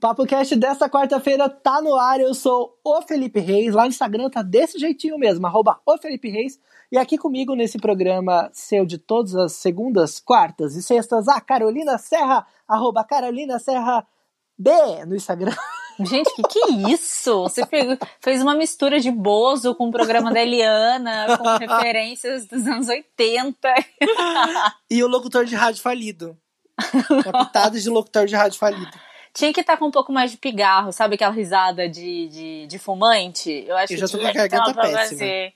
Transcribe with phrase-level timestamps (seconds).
[0.00, 2.18] Papo Cast dessa quarta-feira tá no ar.
[2.20, 3.74] Eu sou o Felipe Reis.
[3.74, 6.58] Lá no Instagram tá desse jeitinho mesmo, arroba o Felipe Reis.
[6.90, 11.98] E aqui comigo nesse programa seu de todas as segundas, quartas e sextas, a Carolina
[11.98, 14.06] Serra, arroba Carolina Serra
[14.58, 14.70] B
[15.06, 15.54] no Instagram.
[16.00, 17.42] Gente, que que é isso?
[17.42, 17.62] Você
[18.20, 23.68] fez uma mistura de Bozo com o programa da Eliana, com referências dos anos 80.
[24.90, 26.38] e o locutor de rádio falido.
[27.10, 29.09] Uma pitada de locutor de rádio falido.
[29.32, 32.66] Tinha que estar tá com um pouco mais de pigarro, sabe aquela risada de, de,
[32.66, 33.64] de fumante?
[33.66, 35.52] Eu acho Eu já tô com a garganta péssima.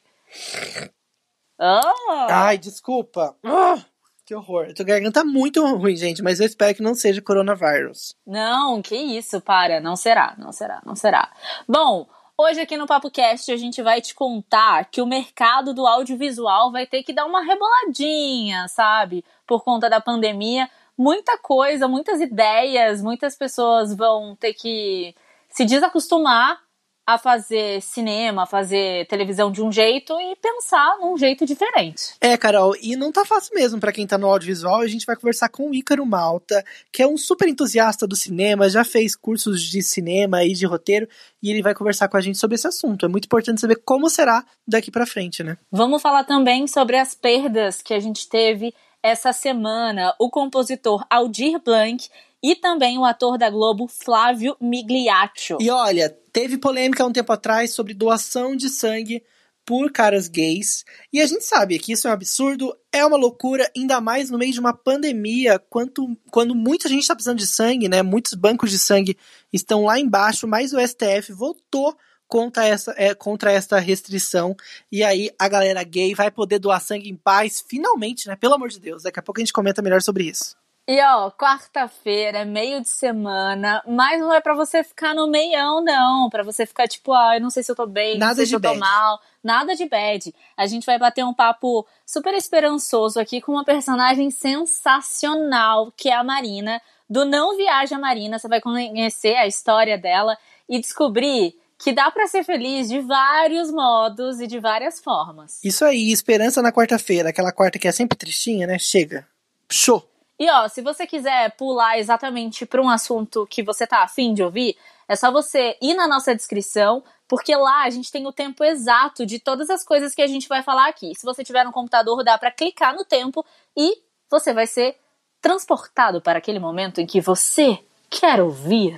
[1.59, 2.27] Oh.
[2.31, 3.37] Ai, desculpa.
[3.45, 3.81] Oh,
[4.25, 4.67] que horror.
[4.67, 8.17] Eu tô garganta muito ruim, gente, mas eu espero que não seja coronavírus.
[8.27, 9.81] Não, que isso, para.
[9.81, 11.31] Não será, não será, não será.
[11.69, 12.07] Bom,
[12.37, 16.73] Hoje aqui no Papo Cast a gente vai te contar que o mercado do audiovisual
[16.73, 19.25] vai ter que dar uma reboladinha, sabe?
[19.47, 25.15] Por conta da pandemia, muita coisa, muitas ideias, muitas pessoas vão ter que
[25.49, 26.65] se desacostumar
[27.07, 32.15] a fazer cinema, a fazer televisão de um jeito e pensar num jeito diferente.
[32.21, 34.81] É, Carol, e não tá fácil mesmo para quem tá no audiovisual.
[34.81, 38.71] A gente vai conversar com o Ícaro Malta, que é um super entusiasta do cinema,
[38.71, 41.07] já fez cursos de cinema e de roteiro,
[41.43, 43.05] e ele vai conversar com a gente sobre esse assunto.
[43.05, 45.59] É muito importante saber como será daqui para frente, né?
[45.71, 48.73] Vamos falar também sobre as perdas que a gente teve
[49.05, 52.09] essa semana o compositor Aldir Blanc
[52.43, 55.59] e também o ator da Globo Flávio Migliaccio.
[55.61, 59.23] E olha, teve polêmica há um tempo atrás sobre doação de sangue
[59.67, 60.85] por caras gays.
[61.13, 64.39] E a gente sabe que isso é um absurdo, é uma loucura, ainda mais no
[64.39, 68.03] meio de uma pandemia, quanto, quando muita gente está precisando de sangue, né?
[68.03, 69.19] Muitos bancos de sangue
[69.53, 71.95] estão lá embaixo, mas o STF votou
[72.29, 74.57] contra essa, é, contra essa restrição.
[74.91, 78.37] E aí a galera gay vai poder doar sangue em paz, finalmente, né?
[78.37, 79.03] Pelo amor de Deus.
[79.03, 80.57] Daqui a pouco a gente comenta melhor sobre isso.
[80.87, 86.29] E ó, quarta-feira, meio de semana, mas não é para você ficar no meião, não.
[86.29, 88.45] para você ficar tipo, ah, eu não sei se eu tô bem, nada não sei
[88.45, 88.81] de se eu tô bad.
[88.81, 89.19] mal.
[89.43, 90.35] Nada de bad.
[90.55, 96.15] A gente vai bater um papo super esperançoso aqui com uma personagem sensacional, que é
[96.15, 98.39] a Marina, do Não Viaja Marina.
[98.39, 100.37] Você vai conhecer a história dela
[100.69, 105.63] e descobrir que dá para ser feliz de vários modos e de várias formas.
[105.63, 108.79] Isso aí, esperança na quarta-feira, aquela quarta que é sempre tristinha, né?
[108.79, 109.27] Chega.
[109.71, 110.09] Show.
[110.39, 114.43] E ó, se você quiser pular exatamente para um assunto que você tá afim de
[114.43, 114.77] ouvir,
[115.09, 119.25] é só você ir na nossa descrição, porque lá a gente tem o tempo exato
[119.25, 121.13] de todas as coisas que a gente vai falar aqui.
[121.15, 123.45] Se você tiver no computador, dá para clicar no tempo
[123.77, 123.99] e
[124.31, 124.97] você vai ser
[125.41, 127.79] transportado para aquele momento em que você
[128.11, 128.97] quer ouvir.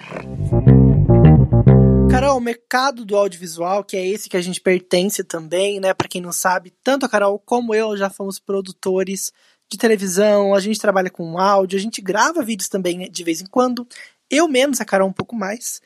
[2.16, 5.92] Carol, o mercado do audiovisual, que é esse que a gente pertence também, né?
[5.92, 9.30] Para quem não sabe, tanto a Carol como eu já fomos produtores
[9.70, 13.42] de televisão, a gente trabalha com áudio, a gente grava vídeos também né, de vez
[13.42, 13.86] em quando.
[14.30, 15.82] Eu menos, a Carol um pouco mais.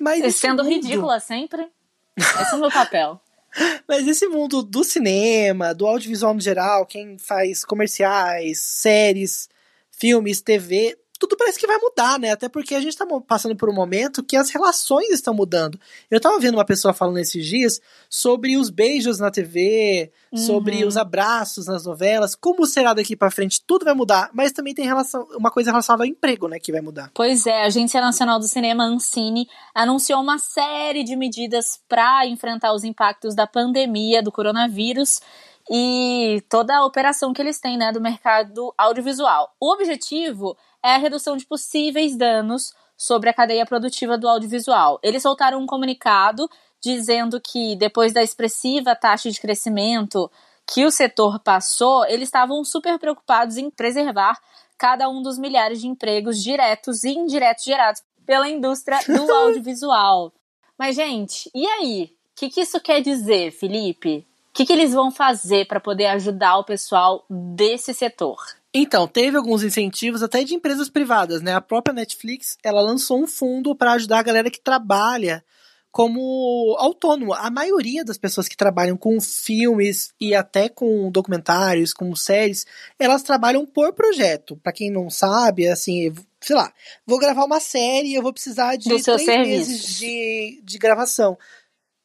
[0.00, 0.72] Mas sendo mundo...
[0.72, 1.68] ridícula sempre.
[2.16, 3.20] Esse é o meu papel.
[3.88, 9.48] Mas esse mundo do cinema, do audiovisual no geral, quem faz comerciais, séries,
[9.90, 12.32] filmes, TV, tudo parece que vai mudar, né?
[12.32, 15.78] Até porque a gente tá passando por um momento que as relações estão mudando.
[16.10, 20.38] Eu tava vendo uma pessoa falando esses dias sobre os beijos na TV, uhum.
[20.38, 24.74] sobre os abraços nas novelas, como será daqui para frente, tudo vai mudar, mas também
[24.74, 27.12] tem relação, uma coisa relacionada ao emprego, né, que vai mudar.
[27.14, 32.72] Pois é, a Agência Nacional do Cinema, Ancine, anunciou uma série de medidas para enfrentar
[32.72, 35.20] os impactos da pandemia do coronavírus
[35.70, 39.54] e toda a operação que eles têm, né, do mercado audiovisual.
[39.60, 44.98] O objetivo é a redução de possíveis danos sobre a cadeia produtiva do audiovisual.
[45.02, 46.48] Eles soltaram um comunicado
[46.82, 50.30] dizendo que depois da expressiva taxa de crescimento
[50.66, 54.38] que o setor passou, eles estavam super preocupados em preservar
[54.76, 60.32] cada um dos milhares de empregos diretos e indiretos gerados pela indústria do audiovisual.
[60.78, 62.12] Mas, gente, e aí?
[62.32, 64.26] O que, que isso quer dizer, Felipe?
[64.50, 68.38] O que, que eles vão fazer para poder ajudar o pessoal desse setor?
[68.74, 71.54] Então, teve alguns incentivos até de empresas privadas, né?
[71.54, 75.44] A própria Netflix, ela lançou um fundo para ajudar a galera que trabalha
[75.90, 77.34] como autônomo.
[77.34, 82.66] A maioria das pessoas que trabalham com filmes e até com documentários, com séries,
[82.98, 84.56] elas trabalham por projeto.
[84.56, 86.10] Para quem não sabe, assim,
[86.40, 86.72] sei lá,
[87.06, 89.68] vou gravar uma série, eu vou precisar de três serviço.
[89.68, 91.36] meses de, de gravação.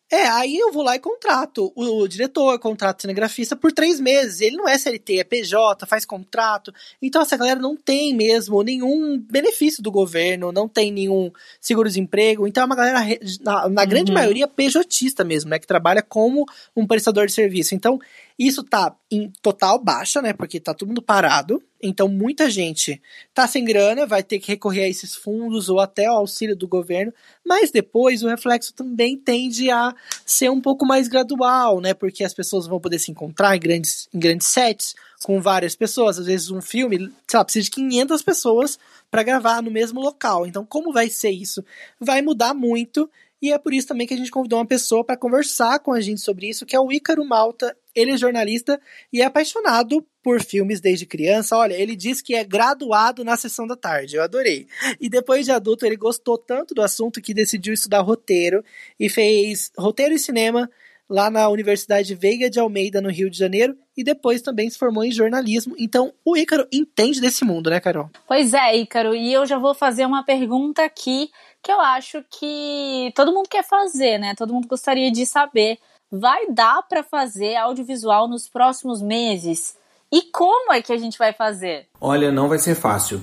[0.10, 4.00] É, aí eu vou lá e contrato o, o diretor, contrato o cinegrafista por três
[4.00, 4.40] meses.
[4.40, 6.74] Ele não é CLT, é PJ, faz contrato.
[7.02, 12.48] Então essa galera não tem mesmo nenhum benefício do governo, não tem nenhum seguro-desemprego.
[12.48, 14.18] Então é uma galera, na, na grande uhum.
[14.18, 15.60] maioria, PJista mesmo, né?
[15.60, 17.76] Que trabalha como um prestador de serviço.
[17.76, 18.00] Então
[18.38, 20.32] Isso tá em total baixa, né?
[20.32, 21.62] Porque tá todo mundo parado.
[21.82, 23.02] Então muita gente
[23.34, 26.68] tá sem grana, vai ter que recorrer a esses fundos ou até ao auxílio do
[26.68, 27.12] governo.
[27.46, 29.96] Mas depois o reflexo também tende a
[30.26, 31.94] ser um pouco mais gradual, né?
[31.94, 36.20] Porque as pessoas vão poder se encontrar em grandes, em grandes sets com várias pessoas.
[36.20, 38.80] Às vezes um filme, sei lá, precisa de 500 pessoas
[39.10, 40.46] para gravar no mesmo local.
[40.46, 41.64] Então como vai ser isso?
[42.00, 43.10] Vai mudar muito.
[43.42, 46.02] E é por isso também que a gente convidou uma pessoa para conversar com a
[46.02, 47.76] gente sobre isso, que é o Ícaro Malta.
[47.98, 48.80] Ele é jornalista
[49.12, 51.58] e é apaixonado por filmes desde criança.
[51.58, 54.18] Olha, ele diz que é graduado na sessão da tarde.
[54.18, 54.68] Eu adorei.
[55.02, 58.64] E depois de adulto, ele gostou tanto do assunto que decidiu estudar roteiro
[59.00, 60.70] e fez roteiro e cinema
[61.10, 65.04] lá na Universidade Veiga de Almeida, no Rio de Janeiro, e depois também se formou
[65.04, 65.74] em jornalismo.
[65.80, 68.10] Então, o Ícaro entende desse mundo, né, Carol?
[68.28, 71.30] Pois é, Ícaro, e eu já vou fazer uma pergunta aqui
[71.64, 74.36] que eu acho que todo mundo quer fazer, né?
[74.38, 75.80] Todo mundo gostaria de saber.
[76.12, 79.76] Vai dar para fazer audiovisual nos próximos meses?
[80.10, 81.88] E como é que a gente vai fazer?
[82.00, 83.22] Olha, não vai ser fácil.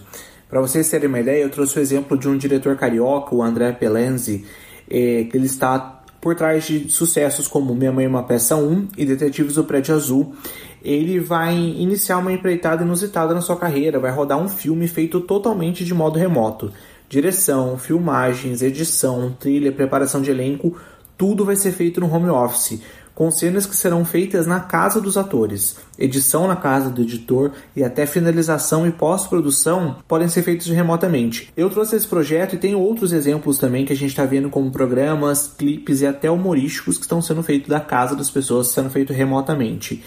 [0.51, 3.73] Para vocês terem uma ideia, eu trouxe o exemplo de um diretor carioca, o André
[3.73, 4.47] Pelenzi,
[4.91, 8.89] eh, que ele está por trás de sucessos como Minha Mãe é uma Peça 1
[8.99, 10.35] e Detetives do Prédio Azul.
[10.83, 15.87] Ele vai iniciar uma empreitada inusitada na sua carreira, vai rodar um filme feito totalmente
[15.87, 16.71] de modo remoto.
[17.09, 20.79] Direção, filmagens, edição, trilha, preparação de elenco,
[21.17, 22.81] tudo vai ser feito no home office
[23.15, 25.77] com cenas que serão feitas na casa dos atores.
[25.99, 31.53] Edição na casa do editor e até finalização e pós-produção podem ser feitos remotamente.
[31.57, 34.71] Eu trouxe esse projeto e tem outros exemplos também que a gente está vendo como
[34.71, 39.13] programas, clipes e até humorísticos que estão sendo feitos da casa das pessoas, sendo feito
[39.13, 40.03] remotamente.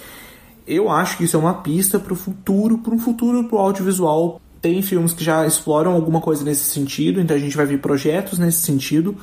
[0.68, 3.60] Eu acho que isso é uma pista para o futuro, para um futuro para o
[3.60, 7.78] audiovisual tem filmes que já exploram alguma coisa nesse sentido, então a gente vai ver
[7.78, 9.16] projetos nesse sentido,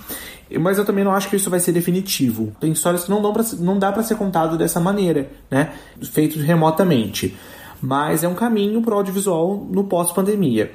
[0.58, 2.54] mas eu também não acho que isso vai ser definitivo.
[2.60, 5.72] Tem histórias que não, dão pra, não dá para ser contado dessa maneira, né?
[6.02, 7.36] Feitos remotamente.
[7.80, 10.72] Mas é um caminho para o audiovisual no pós-pandemia.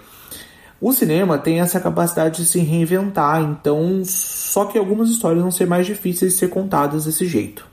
[0.81, 5.67] O cinema tem essa capacidade de se reinventar, então só que algumas histórias vão ser
[5.67, 7.67] mais difíceis de ser contadas desse jeito.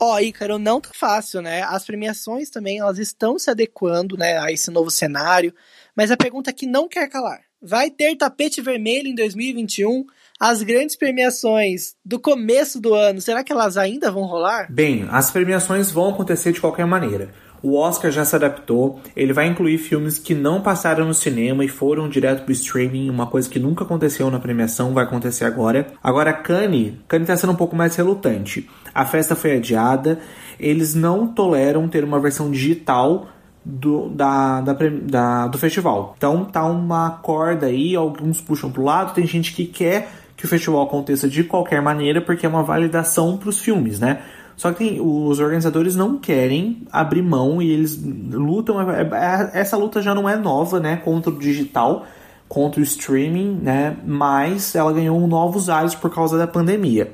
[0.00, 1.62] Ó, oh, Ícaro, não tá fácil, né?
[1.62, 5.54] As premiações também, elas estão se adequando, né, a esse novo cenário.
[5.94, 10.06] Mas a pergunta que não quer calar: vai ter tapete vermelho em 2021?
[10.42, 14.68] As grandes premiações do começo do ano, será que elas ainda vão rolar?
[14.70, 17.28] Bem, as premiações vão acontecer de qualquer maneira.
[17.62, 21.68] O Oscar já se adaptou, ele vai incluir filmes que não passaram no cinema e
[21.68, 25.88] foram direto pro streaming, uma coisa que nunca aconteceu na premiação, vai acontecer agora.
[26.02, 28.66] Agora, Cannes, Cannes tá sendo um pouco mais relutante.
[28.94, 30.20] A festa foi adiada,
[30.58, 33.28] eles não toleram ter uma versão digital
[33.62, 34.72] do, da, da,
[35.02, 36.14] da, do festival.
[36.16, 40.08] Então tá uma corda aí, alguns puxam pro lado, tem gente que quer
[40.40, 44.22] que o festival aconteça de qualquer maneira porque é uma validação para os filmes, né?
[44.56, 48.80] Só que tem, os organizadores não querem abrir mão e eles lutam.
[48.90, 50.96] É, é, essa luta já não é nova, né?
[50.96, 52.06] Contra o digital,
[52.48, 53.98] contra o streaming, né?
[54.06, 57.12] Mas ela ganhou novos ares por causa da pandemia.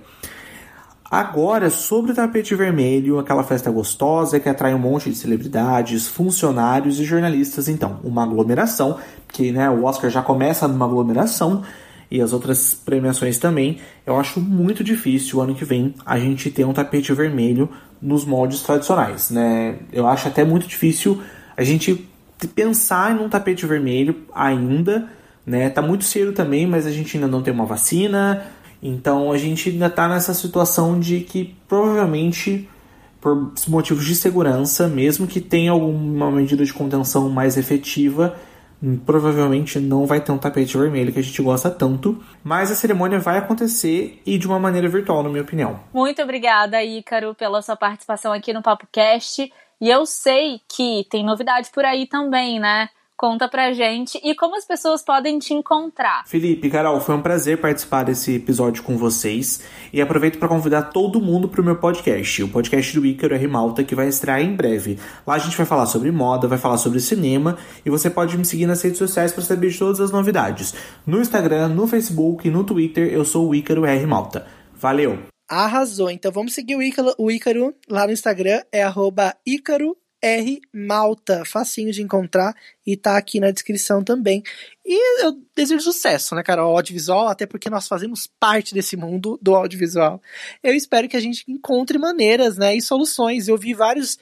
[1.11, 7.01] Agora, sobre o tapete vermelho, aquela festa gostosa que atrai um monte de celebridades, funcionários
[7.01, 11.65] e jornalistas, então, uma aglomeração, que né, o Oscar já começa numa aglomeração
[12.11, 13.79] e as outras premiações também.
[14.05, 17.69] Eu acho muito difícil o ano que vem a gente ter um tapete vermelho
[18.01, 19.77] nos moldes tradicionais, né?
[19.93, 21.21] Eu acho até muito difícil
[21.57, 22.09] a gente
[22.55, 25.09] pensar em um tapete vermelho ainda,
[25.45, 25.71] né?
[25.71, 28.45] Tá muito cedo também, mas a gente ainda não tem uma vacina,
[28.83, 32.69] então a gente ainda está nessa situação de que provavelmente,
[33.21, 38.37] por motivos de segurança, mesmo que tenha alguma medida de contenção mais efetiva,
[39.05, 43.19] provavelmente não vai ter um tapete vermelho que a gente gosta tanto, mas a cerimônia
[43.19, 45.81] vai acontecer e de uma maneira virtual, na minha opinião.
[45.93, 49.53] Muito obrigada, Ícaro, pela sua participação aqui no Papo Cast.
[49.81, 52.89] E eu sei que tem novidade por aí também, né?
[53.19, 56.23] Conta pra gente e como as pessoas podem te encontrar.
[56.27, 61.19] Felipe, Carol, foi um prazer participar desse episódio com vocês e aproveito para convidar todo
[61.19, 63.49] mundo pro meu podcast, o podcast do Ícaro R.
[63.49, 64.99] Malta, que vai estrear em breve.
[65.27, 67.57] Lá a gente vai falar sobre moda, vai falar sobre cinema
[67.87, 70.75] e você pode me seguir nas redes sociais para saber de todas as novidades.
[71.07, 74.07] No Instagram, no Facebook e no Twitter, eu sou o Ícaro R.
[74.07, 74.47] Malta.
[74.75, 75.21] Valeu!
[75.49, 76.11] Arrasou!
[76.11, 79.97] Então vamos seguir o Ícaro, o Ícaro lá no Instagram, é arroba Ícaro
[80.27, 82.55] R Malta, facinho de encontrar
[82.85, 84.43] e tá aqui na descrição também.
[84.85, 89.39] E eu desejo sucesso, né, cara, ao audiovisual, até porque nós fazemos parte desse mundo
[89.41, 90.21] do audiovisual.
[90.63, 93.47] Eu espero que a gente encontre maneiras, né, e soluções.
[93.47, 94.19] Eu vi vários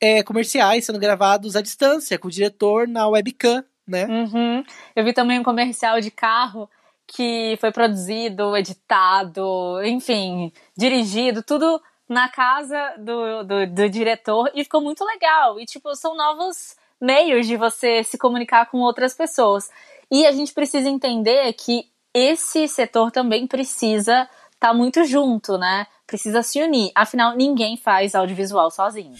[0.00, 4.06] é, comerciais sendo gravados à distância, com o diretor na webcam, né?
[4.06, 4.64] Uhum.
[4.94, 6.70] Eu vi também um comercial de carro
[7.06, 11.80] que foi produzido, editado, enfim, dirigido, tudo
[12.10, 15.60] na casa do, do, do diretor e ficou muito legal.
[15.60, 19.70] E, tipo, são novos meios de você se comunicar com outras pessoas.
[20.10, 25.86] E a gente precisa entender que esse setor também precisa estar tá muito junto, né?
[26.04, 26.90] Precisa se unir.
[26.96, 29.14] Afinal, ninguém faz audiovisual sozinho.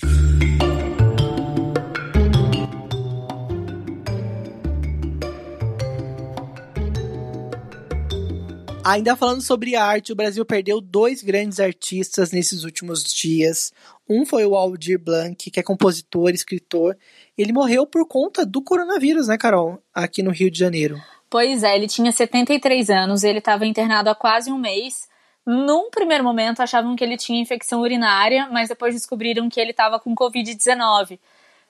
[8.83, 13.73] Ainda falando sobre arte, o Brasil perdeu dois grandes artistas nesses últimos dias.
[14.09, 16.97] Um foi o Aldir Blanc, que é compositor, escritor.
[17.37, 19.83] Ele morreu por conta do coronavírus, né, Carol?
[19.95, 21.01] Aqui no Rio de Janeiro.
[21.29, 25.09] Pois é, ele tinha 73 anos, ele estava internado há quase um mês.
[25.47, 30.01] Num primeiro momento achavam que ele tinha infecção urinária, mas depois descobriram que ele estava
[30.01, 31.21] com Covid-19.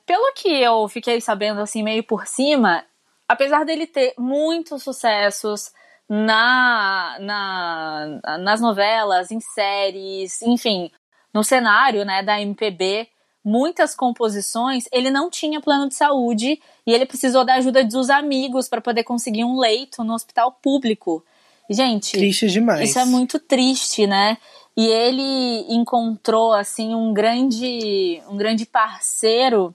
[0.07, 2.85] Pelo que eu fiquei sabendo assim meio por cima,
[3.29, 5.73] apesar dele ter muitos sucessos,
[6.13, 10.91] na, na, nas novelas, em séries, enfim,
[11.33, 13.07] no cenário né, da MPB,
[13.45, 18.69] muitas composições, ele não tinha plano de saúde e ele precisou da ajuda dos amigos
[18.69, 21.25] para poder conseguir um leito no hospital público.
[21.71, 22.91] Gente, triste demais.
[22.91, 24.37] Isso é muito triste, né?
[24.77, 29.73] E ele encontrou assim um grande um grande parceiro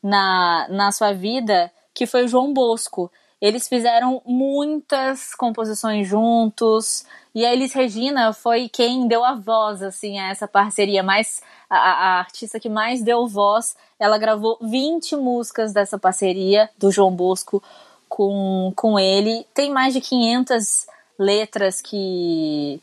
[0.00, 3.10] na, na sua vida, que foi o João Bosco.
[3.44, 7.04] Eles fizeram muitas composições juntos.
[7.34, 11.02] E a Elis Regina foi quem deu a voz, assim, a essa parceria.
[11.02, 13.76] Mais, a, a artista que mais deu voz.
[14.00, 17.62] Ela gravou 20 músicas dessa parceria do João Bosco
[18.08, 19.46] com, com ele.
[19.52, 20.86] Tem mais de 500
[21.18, 22.80] letras que,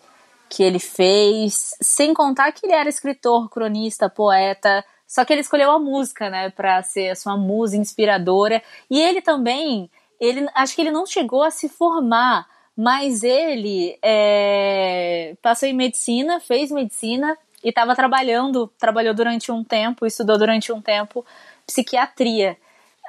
[0.48, 1.75] que ele fez.
[1.82, 4.86] Sem contar que ele era escritor, cronista, poeta.
[5.08, 8.62] Só que ele escolheu a música, né, para ser a sua musa inspiradora.
[8.91, 9.89] E ele também
[10.21, 12.47] ele acho que ele não chegou a se formar,
[12.77, 20.05] mas ele é, passou em medicina, fez medicina e estava trabalhando, trabalhou durante um tempo,
[20.05, 21.25] estudou durante um tempo
[21.65, 22.55] psiquiatria.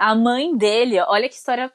[0.00, 1.70] A mãe dele, olha que história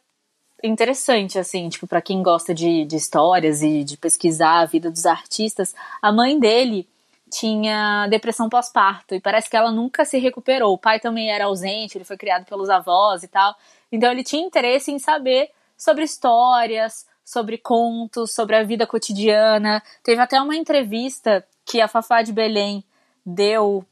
[0.63, 5.05] interessante, assim, tipo, para quem gosta de, de histórias e de pesquisar a vida dos
[5.05, 6.87] artistas, a mãe dele
[7.29, 10.73] tinha depressão pós-parto e parece que ela nunca se recuperou.
[10.73, 13.55] O pai também era ausente, ele foi criado pelos avós e tal.
[13.91, 19.83] Então ele tinha interesse em saber sobre histórias, sobre contos, sobre a vida cotidiana.
[20.03, 22.83] Teve até uma entrevista que a Fafá de Belém
[23.25, 23.85] deu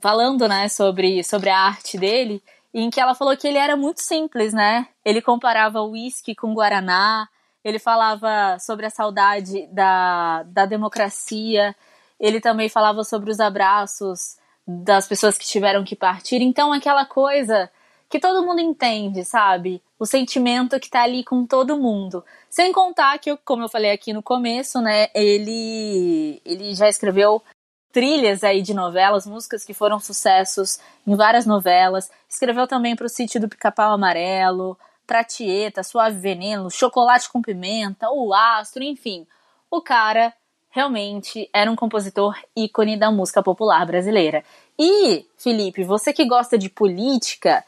[0.00, 2.42] falando, né, sobre, sobre a arte dele,
[2.74, 4.88] em que ela falou que ele era muito simples, né?
[5.04, 7.28] Ele comparava o uísque com guaraná,
[7.64, 11.74] ele falava sobre a saudade da, da democracia,
[12.18, 16.42] ele também falava sobre os abraços das pessoas que tiveram que partir.
[16.42, 17.70] Então, aquela coisa
[18.12, 19.82] que todo mundo entende, sabe?
[19.98, 22.22] O sentimento que tá ali com todo mundo.
[22.50, 27.42] Sem contar que, como eu falei aqui no começo, né, ele, ele já escreveu
[27.90, 32.10] trilhas aí de novelas, músicas que foram sucessos em várias novelas.
[32.28, 38.10] Escreveu também para o sítio do Pica-Pau Amarelo, pra Tieta, Suave Veneno, Chocolate com Pimenta,
[38.10, 39.26] O Astro, enfim.
[39.70, 40.34] O cara
[40.68, 44.44] realmente era um compositor ícone da música popular brasileira.
[44.78, 47.64] E, Felipe, você que gosta de política,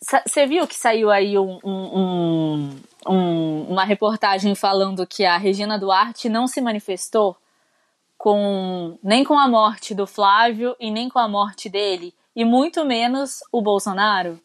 [0.00, 2.70] você viu que saiu aí um, um,
[3.06, 7.36] um, uma reportagem falando que a Regina Duarte não se manifestou
[8.16, 12.84] com nem com a morte do Flávio e nem com a morte dele, e muito
[12.84, 14.40] menos o Bolsonaro?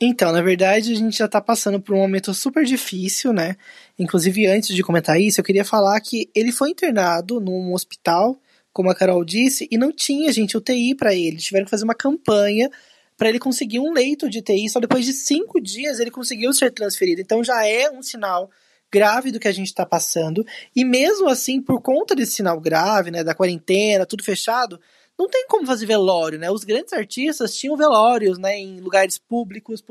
[0.00, 3.56] Então, na verdade, a gente já tá passando por um momento super difícil, né?
[3.98, 8.36] Inclusive, antes de comentar isso, eu queria falar que ele foi internado num hospital,
[8.72, 11.36] como a Carol disse, e não tinha, gente, UTI para ele.
[11.38, 12.70] Tiveram que fazer uma campanha
[13.18, 14.68] para ele conseguir um leito de TI.
[14.70, 17.20] Só depois de cinco dias ele conseguiu ser transferido.
[17.20, 18.48] Então já é um sinal
[18.90, 20.46] grave do que a gente está passando.
[20.74, 24.80] E mesmo assim, por conta desse sinal grave, né, da quarentena, tudo fechado,
[25.18, 26.48] não tem como fazer velório, né?
[26.48, 29.84] Os grandes artistas tinham velórios, né, em lugares públicos,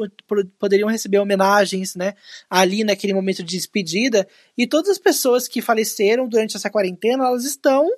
[0.57, 2.13] poderiam receber homenagens, né,
[2.49, 4.25] ali naquele momento de despedida.
[4.57, 7.89] E todas as pessoas que faleceram durante essa quarentena, elas estão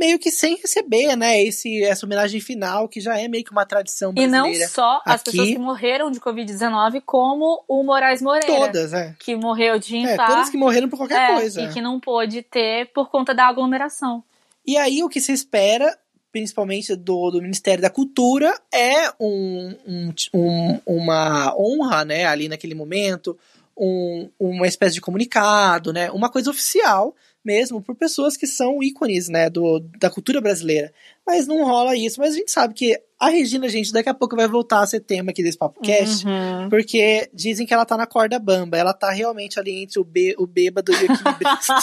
[0.00, 3.66] meio que sem receber, né, esse, essa homenagem final, que já é meio que uma
[3.66, 4.56] tradição brasileira.
[4.56, 8.46] E não só as pessoas que morreram de Covid-19, como o Moraes Moreira.
[8.46, 9.14] Todas, é.
[9.18, 10.22] Que morreu de infarto.
[10.22, 11.60] É, todas que morreram por qualquer é, coisa.
[11.60, 14.24] E que não pôde ter por conta da aglomeração.
[14.66, 15.98] E aí, o que se espera,
[16.32, 22.74] principalmente do, do Ministério da Cultura, é um, um, um uma honra, né, ali naquele
[22.74, 23.36] momento,
[23.76, 27.14] um, uma espécie de comunicado, né, uma coisa oficial,
[27.44, 30.92] mesmo por pessoas que são ícones, né, do, da cultura brasileira.
[31.26, 32.20] Mas não rola isso.
[32.20, 35.00] Mas a gente sabe que a Regina, gente, daqui a pouco vai voltar a ser
[35.00, 36.68] tema aqui desse podcast, uhum.
[36.70, 38.78] porque dizem que ela tá na corda bamba.
[38.78, 41.74] Ela tá realmente ali entre o, bê, o bêbado e o equilibrista.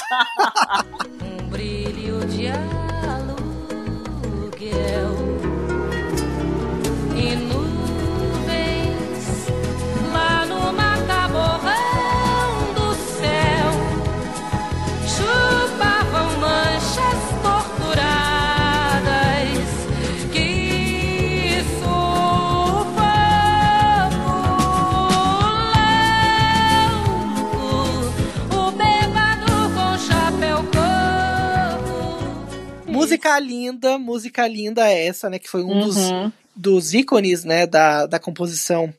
[1.21, 3.37] um brilho de aluguel.
[7.15, 7.56] E no
[33.17, 35.39] música linda, música linda essa, né?
[35.39, 35.79] Que foi um uhum.
[35.79, 35.97] dos,
[36.55, 37.65] dos ícones, né?
[37.65, 38.93] Da, da composição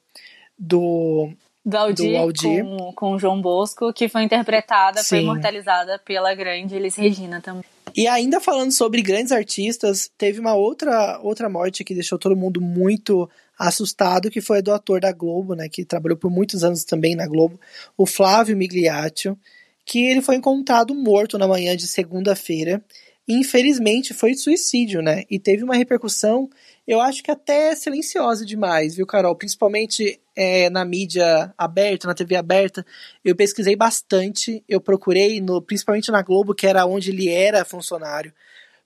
[0.58, 1.30] do,
[1.64, 2.64] do Aldir, do Aldir.
[2.64, 5.08] Com, com o João Bosco, que foi interpretada, Sim.
[5.08, 7.64] foi imortalizada pela grande Elis Regina também.
[7.96, 12.60] E ainda falando sobre grandes artistas, teve uma outra, outra morte que deixou todo mundo
[12.60, 16.84] muito assustado, que foi a do ator da Globo, né, que trabalhou por muitos anos
[16.84, 17.58] também na Globo,
[17.96, 19.36] o Flávio Migliaccio,
[19.84, 22.82] que ele foi encontrado morto na manhã de segunda-feira.
[23.28, 25.24] Infelizmente foi suicídio, né?
[25.28, 26.48] E teve uma repercussão,
[26.86, 29.36] eu acho que até silenciosa demais, viu, Carol?
[29.36, 32.86] Principalmente é, na mídia aberta, na TV aberta.
[33.22, 38.32] Eu pesquisei bastante, eu procurei, no, principalmente na Globo, que era onde ele era funcionário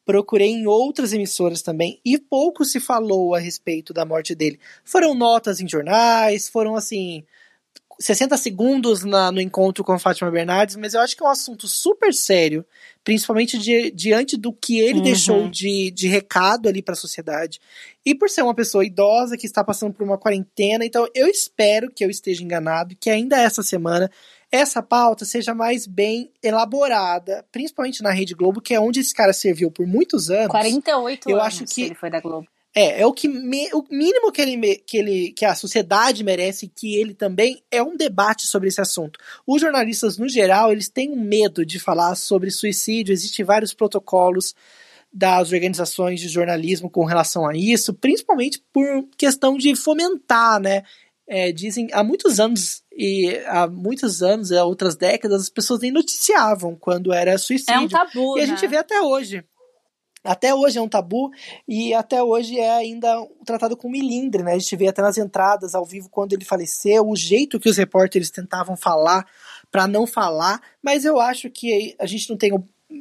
[0.05, 4.59] procurei em outras emissoras também e pouco se falou a respeito da morte dele.
[4.85, 7.25] Foram notas em jornais, foram assim
[7.99, 11.31] 60 segundos na, no encontro com a Fátima Bernardes, mas eu acho que é um
[11.31, 12.65] assunto super sério,
[13.05, 15.05] principalmente de, diante do que ele uhum.
[15.05, 17.61] deixou de, de recado ali para a sociedade.
[18.05, 21.91] E por ser uma pessoa idosa que está passando por uma quarentena, então eu espero
[21.91, 24.11] que eu esteja enganado, que ainda essa semana
[24.51, 29.33] essa pauta seja mais bem elaborada, principalmente na Rede Globo, que é onde esse cara
[29.33, 30.49] serviu por muitos anos.
[30.49, 32.47] 48 eu anos acho que ele foi da Globo.
[32.75, 36.67] É, é o que me, o mínimo que ele, que ele que a sociedade merece
[36.69, 39.19] que ele também é um debate sobre esse assunto.
[39.47, 44.55] Os jornalistas no geral, eles têm um medo de falar sobre suicídio, existem vários protocolos
[45.13, 50.83] das organizações de jornalismo com relação a isso, principalmente por questão de fomentar, né,
[51.29, 55.91] é, dizem há muitos anos e há muitos anos, há outras décadas, as pessoas nem
[55.91, 57.75] noticiavam quando era suicídio.
[57.75, 58.39] É um tabu.
[58.39, 58.55] E a né?
[58.55, 59.45] gente vê até hoje.
[60.25, 61.31] Até hoje é um tabu
[61.67, 64.53] e até hoje é ainda tratado com milindre, né?
[64.53, 67.77] A gente vê até nas entradas ao vivo quando ele faleceu, o jeito que os
[67.77, 69.27] repórteres tentavam falar
[69.71, 72.53] para não falar, mas eu acho que a gente não tem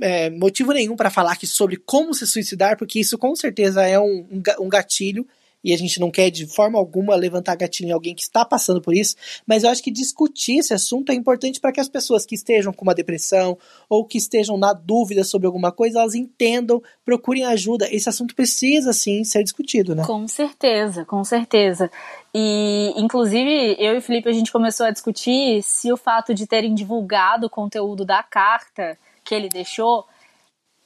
[0.02, 4.00] é, motivo nenhum para falar aqui sobre como se suicidar, porque isso com certeza é
[4.00, 4.28] um,
[4.60, 5.28] um gatilho
[5.63, 8.82] e a gente não quer de forma alguma levantar gatilho em alguém que está passando
[8.82, 12.26] por isso, mas eu acho que discutir esse assunto é importante para que as pessoas
[12.26, 13.58] que estejam com uma depressão
[13.89, 17.88] ou que estejam na dúvida sobre alguma coisa, elas entendam, procurem ajuda.
[17.91, 20.04] Esse assunto precisa sim ser discutido, né?
[20.06, 21.91] Com certeza, com certeza.
[22.34, 26.47] E, inclusive, eu e o Felipe, a gente começou a discutir se o fato de
[26.47, 30.06] terem divulgado o conteúdo da carta que ele deixou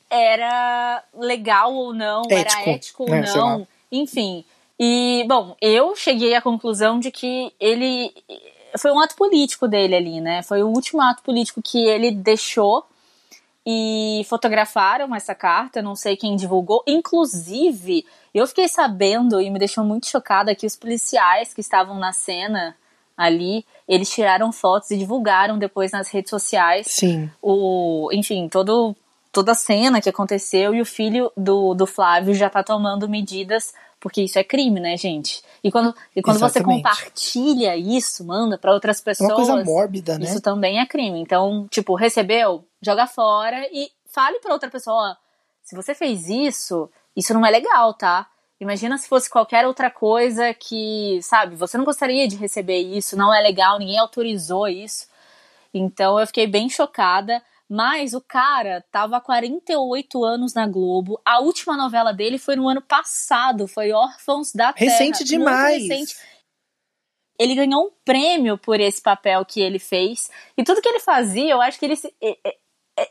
[0.10, 3.68] era legal ou não, ético, era ético ou né, não.
[3.92, 4.44] Enfim,
[4.80, 8.14] e, bom, eu cheguei à conclusão de que ele.
[8.78, 10.44] Foi um ato político dele ali, né?
[10.44, 12.86] Foi o último ato político que ele deixou
[13.66, 16.84] e fotografaram essa carta, não sei quem divulgou.
[16.86, 22.12] Inclusive, eu fiquei sabendo e me deixou muito chocada que os policiais que estavam na
[22.12, 22.76] cena
[23.18, 26.88] ali, eles tiraram fotos e divulgaram depois nas redes sociais.
[26.88, 27.32] Sim.
[27.42, 28.96] O, enfim, todo
[29.32, 33.74] toda a cena que aconteceu e o filho do, do Flávio já tá tomando medidas
[34.06, 35.42] porque isso é crime, né, gente?
[35.64, 39.32] E quando, e quando você compartilha isso, manda para outras pessoas.
[39.32, 40.26] É uma coisa mórbida, né?
[40.26, 41.20] Isso também é crime.
[41.20, 45.16] Então, tipo, recebeu, joga fora e fale para outra pessoa: ó,
[45.64, 48.28] se você fez isso, isso não é legal, tá?
[48.60, 53.34] Imagina se fosse qualquer outra coisa que, sabe, você não gostaria de receber isso, não
[53.34, 55.08] é legal, ninguém autorizou isso.
[55.74, 57.42] Então eu fiquei bem chocada.
[57.70, 61.20] Mas o cara tava há 48 anos na Globo.
[61.26, 64.92] A última novela dele foi no ano passado, foi Órfãos da Terra.
[64.92, 65.82] Recente demais.
[65.82, 66.16] Recente.
[67.40, 70.30] Ele ganhou um prêmio por esse papel que ele fez.
[70.56, 71.98] E tudo que ele fazia, eu acho que ele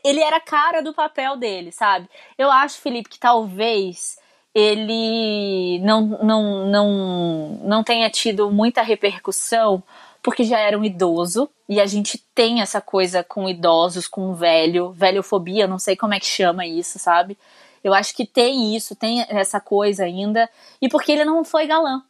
[0.03, 2.09] ele era cara do papel dele, sabe?
[2.37, 4.17] Eu acho, Felipe, que talvez
[4.53, 9.83] ele não, não, não, não tenha tido muita repercussão
[10.25, 14.91] porque já era um idoso e a gente tem essa coisa com idosos, com velho,
[14.91, 17.37] velhofobia, não sei como é que chama isso, sabe?
[17.83, 20.49] Eu acho que tem isso, tem essa coisa ainda,
[20.81, 22.01] e porque ele não foi galã.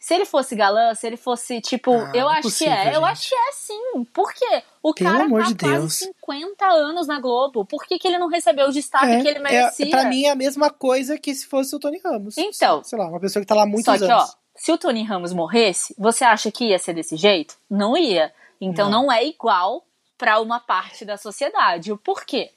[0.00, 2.84] Se ele fosse galã, se ele fosse tipo, ah, eu é acho possível, que é,
[2.84, 2.94] gente.
[2.94, 4.04] eu acho que é sim.
[4.14, 4.62] Por quê?
[4.82, 5.94] O Pelo cara amor tá de quase Deus.
[5.94, 7.66] 50 anos na Globo.
[7.66, 9.86] Por que, que ele não recebeu o destaque é, que ele merecia?
[9.86, 12.36] É, pra mim é a mesma coisa que se fosse o Tony Ramos.
[12.38, 12.82] Então.
[12.84, 14.30] Sei lá, uma pessoa que tá lá há muitos só que, anos.
[14.30, 17.56] Ó, se o Tony Ramos morresse, você acha que ia ser desse jeito?
[17.68, 18.32] Não ia.
[18.60, 19.84] Então não, não é igual
[20.16, 21.92] para uma parte da sociedade.
[21.92, 22.50] O porquê?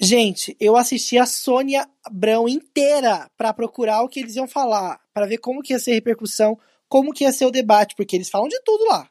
[0.00, 5.26] Gente, eu assisti a Sônia Abrão inteira para procurar o que eles iam falar, para
[5.26, 8.30] ver como que ia ser a repercussão, como que ia ser o debate, porque eles
[8.30, 9.08] falam de tudo lá.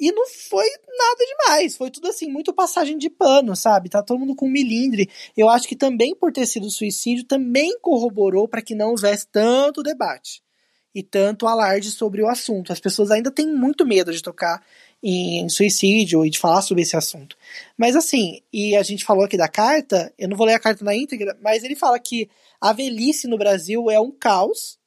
[0.00, 3.90] E não foi nada demais, foi tudo assim, muito passagem de pano, sabe?
[3.90, 5.10] Tá todo mundo com milindre.
[5.36, 9.82] Eu acho que também por ter sido suicídio, também corroborou para que não houvesse tanto
[9.82, 10.42] debate
[10.94, 12.72] e tanto alarde sobre o assunto.
[12.72, 14.62] As pessoas ainda têm muito medo de tocar
[15.02, 17.36] em suicídio e de falar sobre esse assunto.
[17.76, 20.84] Mas assim, e a gente falou aqui da carta, eu não vou ler a carta
[20.84, 24.78] na íntegra, mas ele fala que a velhice no Brasil é um caos,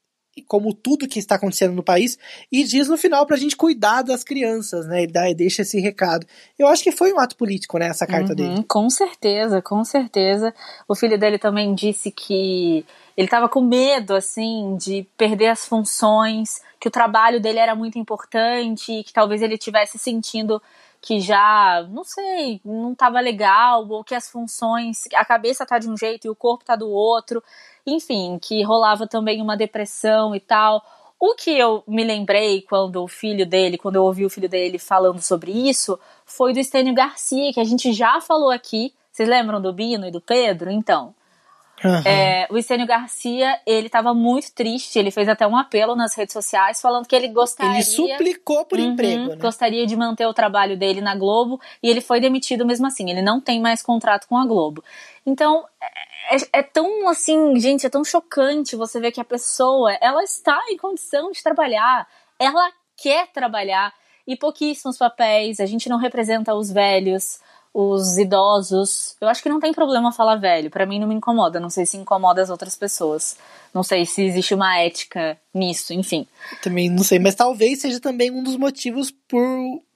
[0.42, 2.18] como tudo que está acontecendo no país,
[2.52, 5.04] e diz no final pra gente cuidar das crianças, né?
[5.04, 6.26] Ele dá, deixa esse recado.
[6.58, 8.64] Eu acho que foi um ato político, né, essa carta uhum, dele.
[8.68, 10.54] Com certeza, com certeza.
[10.88, 16.62] O filho dele também disse que ele estava com medo, assim, de perder as funções,
[16.80, 20.62] que o trabalho dele era muito importante, que talvez ele tivesse sentindo
[21.06, 25.88] que já, não sei, não estava legal, ou que as funções, a cabeça tá de
[25.88, 27.44] um jeito e o corpo tá do outro,
[27.86, 30.84] enfim, que rolava também uma depressão e tal.
[31.20, 34.80] O que eu me lembrei quando o filho dele, quando eu ouvi o filho dele
[34.80, 38.92] falando sobre isso, foi do Estênio Garcia, que a gente já falou aqui.
[39.12, 40.72] Vocês lembram do Bino e do Pedro?
[40.72, 41.14] Então,
[41.84, 42.02] Uhum.
[42.06, 46.34] É, o Estênio Garcia, ele estava muito triste, ele fez até um apelo nas redes
[46.34, 47.76] sociais falando que ele gostaria...
[47.76, 49.36] Ele suplicou por uhum, emprego, né?
[49.36, 53.22] Gostaria de manter o trabalho dele na Globo e ele foi demitido mesmo assim, ele
[53.22, 54.84] não tem mais contrato com a Globo.
[55.26, 59.94] Então, é, é, é tão assim, gente, é tão chocante você ver que a pessoa,
[60.02, 62.08] ela está em condição de trabalhar,
[62.40, 63.94] ela quer trabalhar
[64.28, 67.40] e pouquíssimos papéis, a gente não representa os velhos,
[67.78, 69.18] os idosos.
[69.20, 70.72] Eu acho que não tem problema falar velho.
[70.72, 71.60] Para mim não me incomoda.
[71.60, 73.36] Não sei se incomoda as outras pessoas.
[73.74, 76.26] Não sei se existe uma ética nisso, enfim.
[76.64, 79.44] Também não sei, mas talvez seja também um dos motivos por,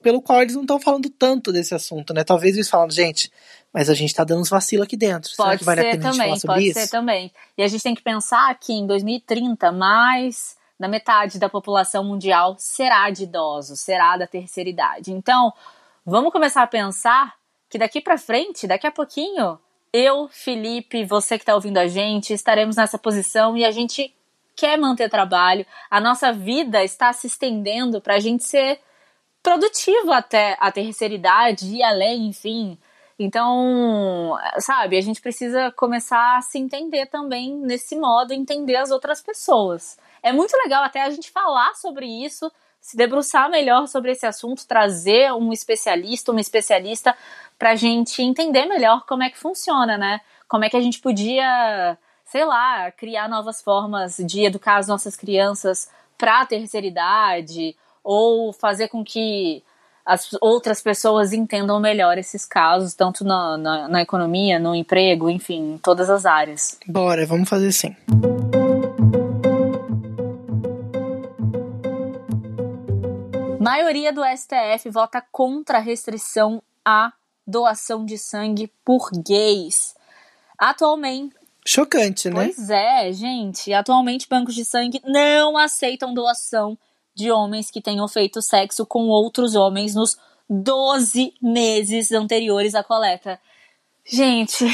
[0.02, 2.22] pelo qual eles não estão falando tanto desse assunto, né?
[2.22, 3.32] Talvez eles falam, gente,
[3.72, 5.30] mas a gente tá dando uns vacilos aqui dentro.
[5.34, 6.80] Pode Será que vale ser a pena também, falar sobre pode isso?
[6.80, 7.32] ser também.
[7.56, 12.56] E a gente tem que pensar que em 2030, mais da metade da população mundial
[12.58, 15.12] será de idosos, será da terceira idade.
[15.12, 15.50] Então,
[16.04, 17.39] vamos começar a pensar
[17.70, 19.58] que daqui para frente, daqui a pouquinho,
[19.92, 24.14] eu, Felipe, você que está ouvindo a gente, estaremos nessa posição e a gente
[24.56, 25.64] quer manter trabalho.
[25.88, 28.80] A nossa vida está se estendendo para a gente ser
[29.42, 32.76] produtivo até a terceira idade e além, enfim.
[33.18, 39.22] Então, sabe, a gente precisa começar a se entender também nesse modo, entender as outras
[39.22, 39.98] pessoas.
[40.22, 44.66] É muito legal até a gente falar sobre isso, se debruçar melhor sobre esse assunto,
[44.66, 47.14] trazer um especialista, uma especialista
[47.60, 50.22] para a gente entender melhor como é que funciona, né?
[50.48, 55.14] Como é que a gente podia, sei lá, criar novas formas de educar as nossas
[55.14, 59.62] crianças para a terceira idade, ou fazer com que
[60.06, 65.74] as outras pessoas entendam melhor esses casos, tanto na, na, na economia, no emprego, enfim,
[65.74, 66.78] em todas as áreas.
[66.86, 67.94] Bora, vamos fazer sim.
[73.60, 77.12] Maioria do STF vota contra a restrição à
[77.50, 79.94] doação de sangue por gays.
[80.58, 81.34] Atualmente.
[81.66, 82.34] Chocante, né?
[82.34, 83.72] Pois é, gente.
[83.72, 86.78] Atualmente, bancos de sangue não aceitam doação
[87.14, 90.16] de homens que tenham feito sexo com outros homens nos
[90.48, 93.38] 12 meses anteriores à coleta.
[94.04, 94.64] Gente,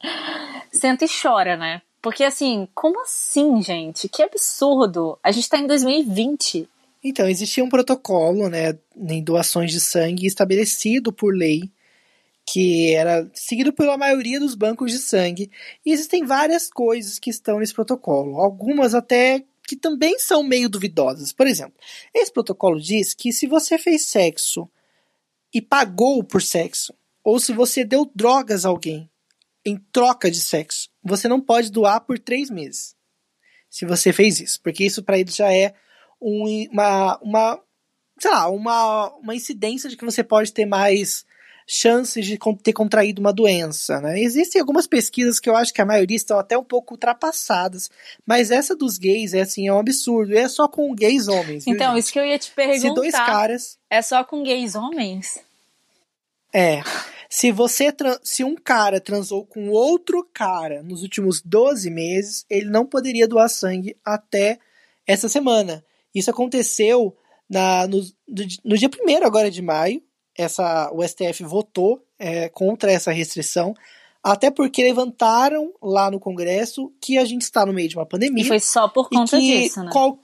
[0.72, 1.82] senta e chora, né?
[2.00, 4.08] Porque assim, como assim, gente?
[4.08, 5.18] Que absurdo!
[5.22, 6.68] A gente tá em 2020.
[7.04, 11.70] Então, existia um protocolo, né, em doações de sangue estabelecido por lei,
[12.52, 15.50] que era seguido pela maioria dos bancos de sangue.
[15.86, 21.32] E existem várias coisas que estão nesse protocolo, algumas até que também são meio duvidosas.
[21.32, 21.72] Por exemplo,
[22.12, 24.68] esse protocolo diz que se você fez sexo
[25.54, 26.92] e pagou por sexo,
[27.24, 29.10] ou se você deu drogas a alguém
[29.64, 32.94] em troca de sexo, você não pode doar por três meses.
[33.70, 35.72] Se você fez isso, porque isso para eles já é
[36.20, 37.62] um, uma, uma,
[38.18, 41.24] sei lá, uma, uma incidência de que você pode ter mais
[41.66, 44.00] chances de ter contraído uma doença.
[44.00, 44.20] Né?
[44.20, 47.90] Existem algumas pesquisas que eu acho que a maioria estão até um pouco ultrapassadas,
[48.26, 50.32] mas essa dos gays é assim, é um absurdo.
[50.32, 51.66] E é só com gays homens.
[51.66, 52.80] Então, isso que eu ia te perguntar.
[52.80, 53.78] Se dois caras.
[53.88, 55.38] É só com gays homens?
[56.52, 56.82] É.
[57.28, 57.88] Se você
[58.22, 63.48] se um cara transou com outro cara nos últimos 12 meses, ele não poderia doar
[63.48, 64.58] sangue até
[65.06, 65.82] essa semana.
[66.14, 67.16] Isso aconteceu
[67.48, 68.02] na, no,
[68.64, 70.02] no dia 1 agora de maio.
[70.36, 73.74] Essa, o STF votou é, contra essa restrição,
[74.22, 78.44] até porque levantaram lá no Congresso que a gente está no meio de uma pandemia.
[78.44, 79.90] E foi só por conta disso, né?
[79.92, 80.18] Qual,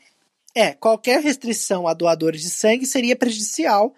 [0.55, 3.95] é, qualquer restrição a doadores de sangue seria prejudicial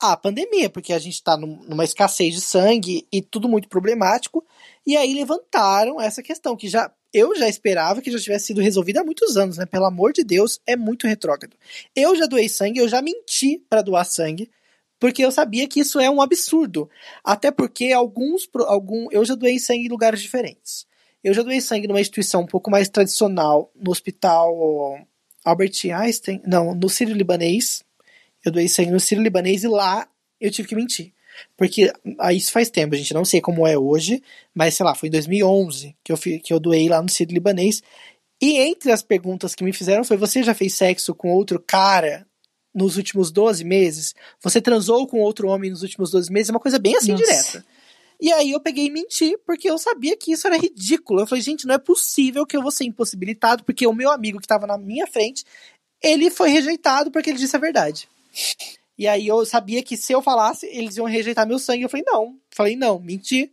[0.00, 4.44] à pandemia, porque a gente está numa escassez de sangue e tudo muito problemático.
[4.86, 9.00] E aí levantaram essa questão, que já eu já esperava que já tivesse sido resolvida
[9.00, 9.64] há muitos anos, né?
[9.64, 11.56] Pelo amor de Deus, é muito retrógrado.
[11.94, 14.50] Eu já doei sangue, eu já menti para doar sangue,
[14.98, 16.88] porque eu sabia que isso é um absurdo.
[17.22, 20.86] Até porque alguns, algum, eu já doei sangue em lugares diferentes.
[21.22, 24.98] Eu já doei sangue numa instituição um pouco mais tradicional, no hospital
[25.44, 27.84] Albert Einstein, não, no Sírio Libanês.
[28.44, 30.08] Eu doei sangue no Sírio Libanês e lá
[30.40, 31.12] eu tive que mentir.
[31.56, 34.22] Porque aí isso faz tempo, a gente não sei como é hoje,
[34.54, 37.82] mas sei lá, foi em 2011 que eu, que eu doei lá no Sírio Libanês.
[38.40, 42.26] E entre as perguntas que me fizeram foi: você já fez sexo com outro cara
[42.76, 44.14] nos últimos 12 meses?
[44.42, 46.50] Você transou com outro homem nos últimos 12 meses?
[46.50, 47.24] É uma coisa bem assim Nossa.
[47.24, 47.64] direta.
[48.20, 51.20] E aí eu peguei e menti, porque eu sabia que isso era ridículo.
[51.20, 54.38] Eu falei, gente, não é possível que eu vou ser impossibilitado, porque o meu amigo
[54.38, 55.44] que estava na minha frente,
[56.02, 58.08] ele foi rejeitado porque ele disse a verdade.
[58.98, 61.82] E aí eu sabia que se eu falasse, eles iam rejeitar meu sangue.
[61.82, 62.38] Eu falei, não.
[62.50, 63.50] Falei, não, menti.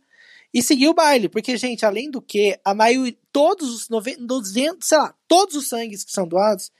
[0.52, 4.88] E segui o baile, porque, gente, além do que, a maioria, todos os 90, 200,
[4.88, 6.70] sei lá, todos os sangues que são doados,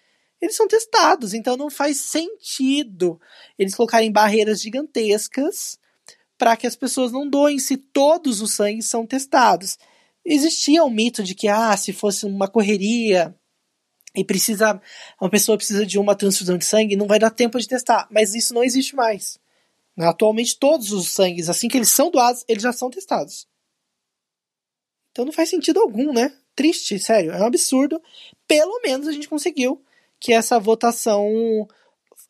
[0.45, 1.35] eles são testados.
[1.35, 3.21] Então não faz sentido
[3.59, 5.79] eles colocarem barreiras gigantescas
[6.37, 9.79] para que as pessoas não doem se todos os sangues são testados.
[10.25, 13.35] Existia um mito de que, ah, se fosse uma correria
[14.15, 14.81] e precisa
[15.21, 18.07] uma pessoa precisa de uma transfusão de sangue, não vai dar tempo de testar.
[18.11, 19.39] Mas isso não existe mais.
[19.99, 23.47] Atualmente, todos os sangues, assim que eles são doados, eles já são testados.
[25.13, 26.37] Então não faz sentido algum, né?
[26.57, 28.03] Triste, sério, é um absurdo.
[28.47, 29.83] Pelo menos a gente conseguiu
[30.25, 31.29] que essa votação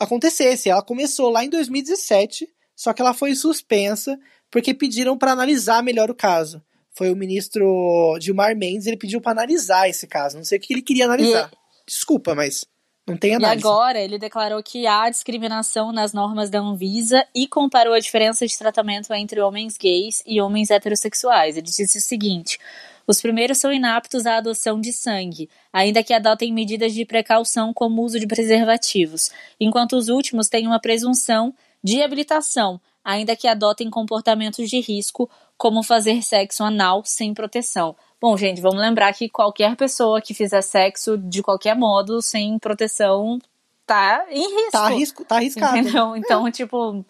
[0.00, 0.68] acontecesse.
[0.68, 4.18] Ela começou lá em 2017, só que ela foi suspensa
[4.50, 6.60] porque pediram para analisar melhor o caso.
[6.92, 10.36] Foi o ministro Gilmar Mendes, ele pediu para analisar esse caso.
[10.36, 11.48] Não sei o que ele queria analisar.
[11.52, 12.64] E Desculpa, mas
[13.06, 13.64] não tem análise.
[13.64, 18.44] E agora ele declarou que há discriminação nas normas da Anvisa e comparou a diferença
[18.44, 21.56] de tratamento entre homens gays e homens heterossexuais.
[21.56, 22.58] Ele disse o seguinte:
[23.06, 28.00] os primeiros são inaptos à adoção de sangue, ainda que adotem medidas de precaução como
[28.00, 33.90] o uso de preservativos, enquanto os últimos têm uma presunção de habilitação, ainda que adotem
[33.90, 37.94] comportamentos de risco, como fazer sexo anal sem proteção.
[38.20, 43.38] Bom, gente, vamos lembrar que qualquer pessoa que fizer sexo de qualquer modo, sem proteção,
[43.86, 44.72] tá em risco.
[44.72, 45.76] Tá, risco, tá arriscado.
[45.76, 46.16] Entendeu?
[46.16, 47.04] Então, tipo.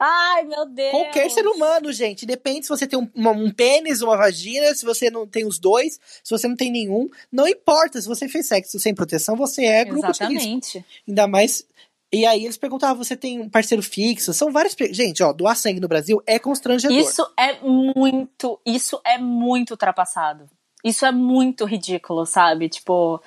[0.00, 0.90] Ai, meu Deus!
[0.92, 2.24] Qualquer ser humano, gente.
[2.24, 6.00] Depende se você tem um, um pênis, uma vagina, se você não tem os dois,
[6.24, 7.10] se você não tem nenhum.
[7.30, 10.42] Não importa, se você fez sexo sem proteção, você é grupo Exatamente.
[10.42, 10.84] de risco.
[11.06, 11.66] Ainda mais
[12.12, 14.34] e aí eles perguntavam, você tem um parceiro fixo?
[14.34, 14.74] São várias.
[14.90, 16.96] Gente, ó, doar sangue no Brasil é constrangedor.
[16.96, 18.60] Isso é muito.
[18.66, 20.48] Isso é muito ultrapassado.
[20.82, 22.68] Isso é muito ridículo, sabe?
[22.68, 23.22] Tipo.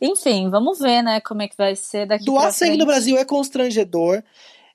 [0.00, 3.24] Enfim, vamos ver, né, como é que vai ser daqui Doar sangue no Brasil é
[3.24, 4.22] constrangedor.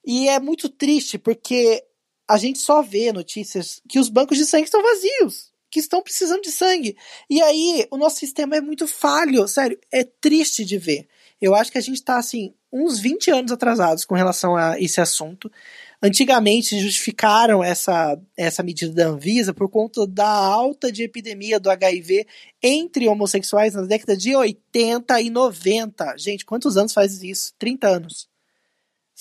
[0.05, 1.83] E é muito triste, porque
[2.27, 5.51] a gente só vê notícias que os bancos de sangue estão vazios.
[5.69, 6.95] Que estão precisando de sangue.
[7.29, 9.47] E aí, o nosso sistema é muito falho.
[9.47, 11.07] Sério, é triste de ver.
[11.41, 15.01] Eu acho que a gente está assim, uns 20 anos atrasados com relação a esse
[15.01, 15.51] assunto.
[16.01, 22.27] Antigamente justificaram essa, essa medida da Anvisa por conta da alta de epidemia do HIV
[22.61, 26.15] entre homossexuais na década de 80 e 90.
[26.17, 27.53] Gente, quantos anos faz isso?
[27.57, 28.32] 30 anos.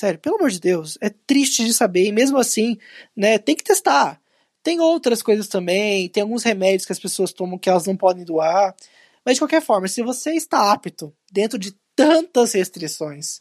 [0.02, 2.76] Sério, pelo amor de Deus, é triste de saber, e mesmo assim,
[3.16, 4.20] né, tem que testar.
[4.60, 8.24] Tem outras coisas também, tem alguns remédios que as pessoas tomam que elas não podem
[8.24, 8.74] doar.
[9.24, 13.40] Mas de qualquer forma, se você está apto dentro de tantas restrições.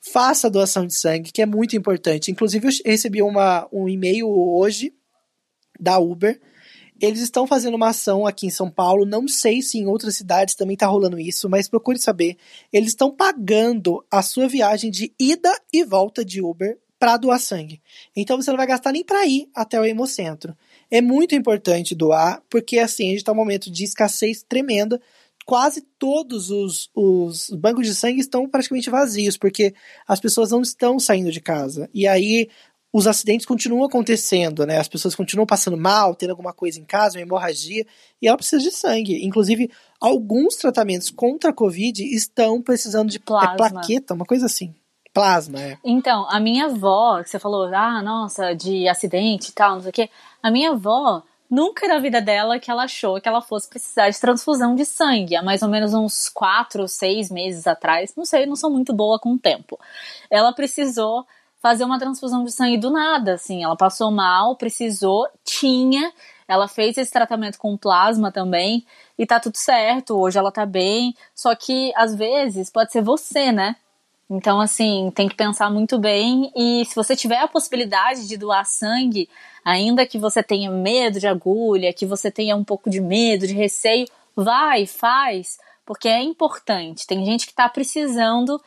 [0.00, 2.30] Faça a doação de sangue, que é muito importante.
[2.30, 4.94] Inclusive, eu recebi uma, um e-mail hoje
[5.80, 6.40] da Uber.
[7.00, 9.06] Eles estão fazendo uma ação aqui em São Paulo.
[9.06, 12.36] Não sei se em outras cidades também está rolando isso, mas procure saber.
[12.72, 17.80] Eles estão pagando a sua viagem de ida e volta de Uber para doar sangue.
[18.16, 20.56] Então você não vai gastar nem para ir até o Hemocentro.
[20.90, 25.00] É muito importante doar, porque assim, a gente está num momento de escassez tremenda
[25.48, 29.72] quase todos os, os bancos de sangue estão praticamente vazios, porque
[30.06, 31.88] as pessoas não estão saindo de casa.
[31.94, 32.50] E aí
[32.92, 34.78] os acidentes continuam acontecendo, né?
[34.78, 37.86] As pessoas continuam passando mal, tendo alguma coisa em casa, uma hemorragia,
[38.20, 39.24] e ela precisa de sangue.
[39.24, 39.70] Inclusive,
[40.00, 43.52] alguns tratamentos contra a Covid estão precisando de é Plasma.
[43.52, 44.74] É plaqueta, uma coisa assim.
[45.12, 45.78] Plasma, é.
[45.84, 49.90] Então, a minha avó, que você falou, ah, nossa, de acidente e tal, não sei
[49.90, 50.10] o quê.
[50.42, 54.20] A minha avó, Nunca na vida dela que ela achou que ela fosse precisar de
[54.20, 55.34] transfusão de sangue.
[55.34, 58.14] Há mais ou menos uns quatro, seis meses atrás.
[58.14, 59.80] Não sei, não sou muito boa com o tempo.
[60.30, 61.26] Ela precisou
[61.60, 63.64] fazer uma transfusão de sangue do nada, assim.
[63.64, 66.12] Ela passou mal, precisou, tinha.
[66.46, 68.86] Ela fez esse tratamento com plasma também
[69.18, 70.18] e tá tudo certo.
[70.18, 71.14] Hoje ela tá bem.
[71.34, 73.76] Só que às vezes pode ser você, né?
[74.30, 76.52] Então, assim, tem que pensar muito bem.
[76.54, 79.28] E se você tiver a possibilidade de doar sangue,
[79.64, 83.54] ainda que você tenha medo de agulha, que você tenha um pouco de medo, de
[83.54, 87.06] receio, vai, faz, porque é importante.
[87.06, 88.60] Tem gente que está precisando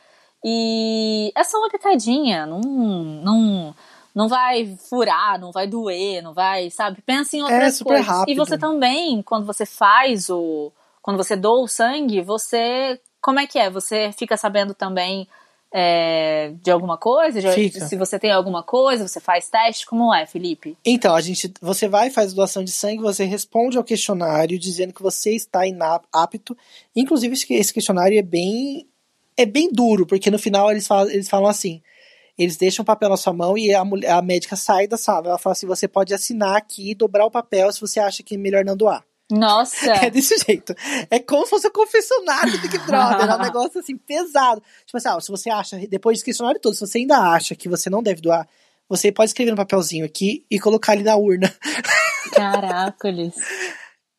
[0.44, 3.74] e é só uma pitadinha, não, não,
[4.14, 7.00] não vai furar, não vai doer, não vai, sabe?
[7.02, 8.06] Pensa em é outras é coisas.
[8.06, 8.30] Rápido.
[8.30, 10.72] E você também, quando você faz o.
[11.00, 13.00] Quando você doa o sangue, você.
[13.20, 13.70] Como é que é?
[13.70, 15.28] Você fica sabendo também
[15.72, 17.40] é, de alguma coisa?
[17.40, 19.86] De, se você tem alguma coisa, você faz teste?
[19.86, 20.76] Como é, Felipe?
[20.84, 25.02] Então, a gente, você vai faz doação de sangue, você responde ao questionário dizendo que
[25.02, 26.56] você está inapto.
[26.94, 28.88] Inclusive, esse questionário é bem
[29.42, 31.82] é bem duro, porque no final eles falam, eles falam assim:
[32.36, 35.28] eles deixam o papel na sua mão e a, mulher, a médica sai da sala.
[35.28, 38.34] Ela fala assim: você pode assinar aqui e dobrar o papel se você acha que
[38.34, 39.04] é melhor não doar.
[39.30, 39.92] Nossa!
[40.02, 40.74] É desse jeito.
[41.10, 43.28] É como se fosse o confessionário do Big Brother.
[43.30, 44.62] É um negócio assim pesado.
[44.86, 47.68] Tipo assim, ah, se você acha, depois desse questionário todo, se você ainda acha que
[47.68, 48.46] você não deve doar,
[48.88, 51.52] você pode escrever no papelzinho aqui e colocar ali na urna.
[52.34, 53.34] Caracoles.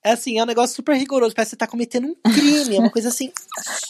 [0.04, 1.34] É assim, é um negócio super rigoroso.
[1.34, 2.76] Parece que você tá cometendo um crime.
[2.76, 3.32] É uma coisa assim,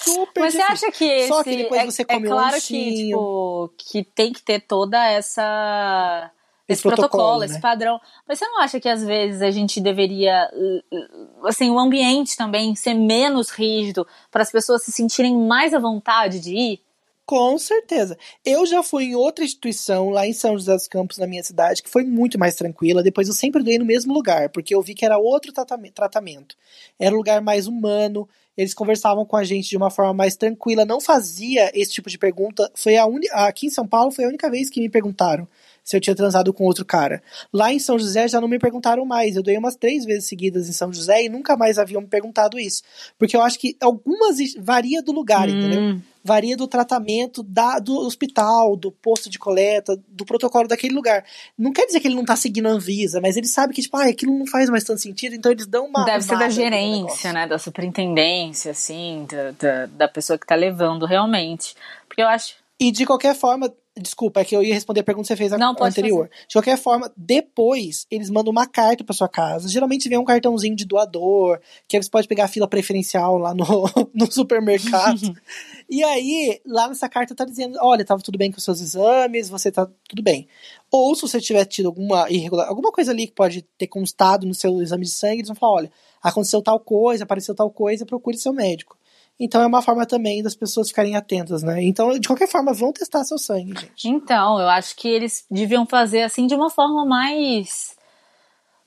[0.04, 0.88] super Mas você difícil.
[0.88, 1.28] acha que esse.
[1.28, 3.08] Só que depois é, você é come um claro que, lanchinho.
[3.08, 6.32] tipo, que tem que ter toda essa.
[6.68, 7.46] Esse Esse, protocolo, protocolo, né?
[7.48, 8.00] esse padrão.
[8.28, 10.96] Mas você não acha que às vezes a gente deveria, uh,
[11.44, 15.80] uh, assim, o ambiente também ser menos rígido para as pessoas se sentirem mais à
[15.80, 16.82] vontade de ir?
[17.26, 18.18] Com certeza.
[18.44, 21.82] Eu já fui em outra instituição lá em São José dos Campos, na minha cidade,
[21.82, 23.02] que foi muito mais tranquila.
[23.02, 26.58] Depois eu sempre doei no mesmo lugar, porque eu vi que era outro tratame- tratamento.
[27.00, 28.28] Era um lugar mais humano.
[28.58, 30.84] Eles conversavam com a gente de uma forma mais tranquila.
[30.84, 32.70] Não fazia esse tipo de pergunta.
[32.76, 33.28] Foi a uni...
[33.32, 35.48] Aqui em São Paulo foi a única vez que me perguntaram
[35.84, 37.22] se eu tinha transado com outro cara.
[37.52, 39.36] Lá em São José já não me perguntaram mais.
[39.36, 42.58] Eu doei umas três vezes seguidas em São José e nunca mais haviam me perguntado
[42.58, 42.84] isso.
[43.18, 45.82] Porque eu acho que algumas varia do lugar, entendeu?
[45.82, 51.26] Hum, varia do tratamento da, do hospital, do posto de coleta, do protocolo daquele lugar.
[51.58, 53.98] Não quer dizer que ele não tá seguindo a Anvisa, mas ele sabe que, tipo,
[53.98, 56.06] ah, aquilo não faz mais tanto sentido, então eles dão uma.
[56.06, 57.46] Deve ser da gerência, né?
[57.46, 61.76] Da superintendência, assim, da, da, da pessoa que tá levando realmente.
[62.08, 62.56] Porque eu acho.
[62.80, 65.52] E de qualquer forma, desculpa, é que eu ia responder a pergunta que você fez
[65.52, 66.30] Não, anterior.
[66.48, 69.70] De qualquer forma, depois eles mandam uma carta pra sua casa.
[69.70, 73.54] Geralmente vem um cartãozinho de doador, que aí você pode pegar a fila preferencial lá
[73.54, 73.66] no,
[74.14, 75.20] no supermercado.
[75.88, 79.48] e aí, lá nessa carta tá dizendo: olha, tava tudo bem com os seus exames,
[79.48, 80.48] você tá tudo bem.
[80.90, 84.56] Ou se você tiver tido alguma irregular, alguma coisa ali que pode ter constado no
[84.56, 88.38] seu exame de sangue, eles vão falar: olha, aconteceu tal coisa, apareceu tal coisa, procure
[88.38, 88.98] seu médico.
[89.40, 91.84] Então é uma forma também das pessoas ficarem atentas, né?
[91.84, 94.08] Então, de qualquer forma, vão testar seu sangue, gente.
[94.08, 97.96] Então, eu acho que eles deviam fazer assim de uma forma mais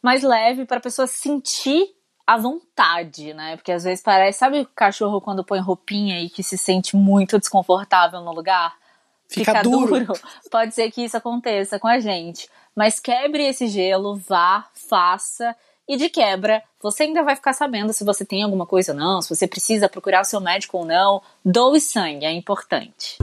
[0.00, 3.56] mais leve para a pessoa sentir a vontade, né?
[3.56, 7.38] Porque às vezes parece, sabe o cachorro quando põe roupinha e que se sente muito
[7.38, 8.76] desconfortável no lugar?
[9.28, 10.12] Fica duro.
[10.50, 12.48] Pode ser que isso aconteça com a gente.
[12.74, 15.56] Mas quebre esse gelo, vá, faça.
[15.88, 19.22] E de quebra, você ainda vai ficar sabendo se você tem alguma coisa ou não,
[19.22, 21.22] se você precisa procurar o seu médico ou não.
[21.44, 23.16] Doe sangue, é importante.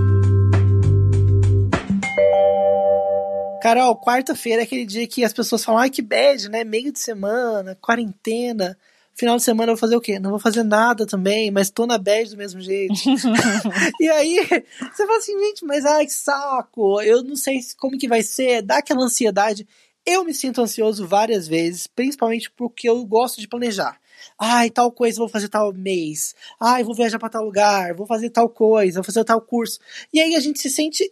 [3.61, 6.63] Carol, quarta-feira é aquele dia que as pessoas falam, ai que bad, né?
[6.63, 8.77] Meio de semana, quarentena.
[9.13, 10.17] Final de semana eu vou fazer o quê?
[10.17, 12.93] Não vou fazer nada também, mas tô na bad do mesmo jeito.
[13.99, 17.97] e aí, você fala assim, gente, mas ai que saco, eu não sei se- como
[17.97, 19.67] que vai ser, dá aquela ansiedade.
[20.05, 23.97] Eu me sinto ansioso várias vezes, principalmente porque eu gosto de planejar.
[24.37, 26.35] Ai, tal coisa vou fazer tal mês.
[26.59, 29.79] Ai, vou viajar pra tal lugar, vou fazer tal coisa, vou fazer tal curso.
[30.11, 31.11] E aí a gente se sente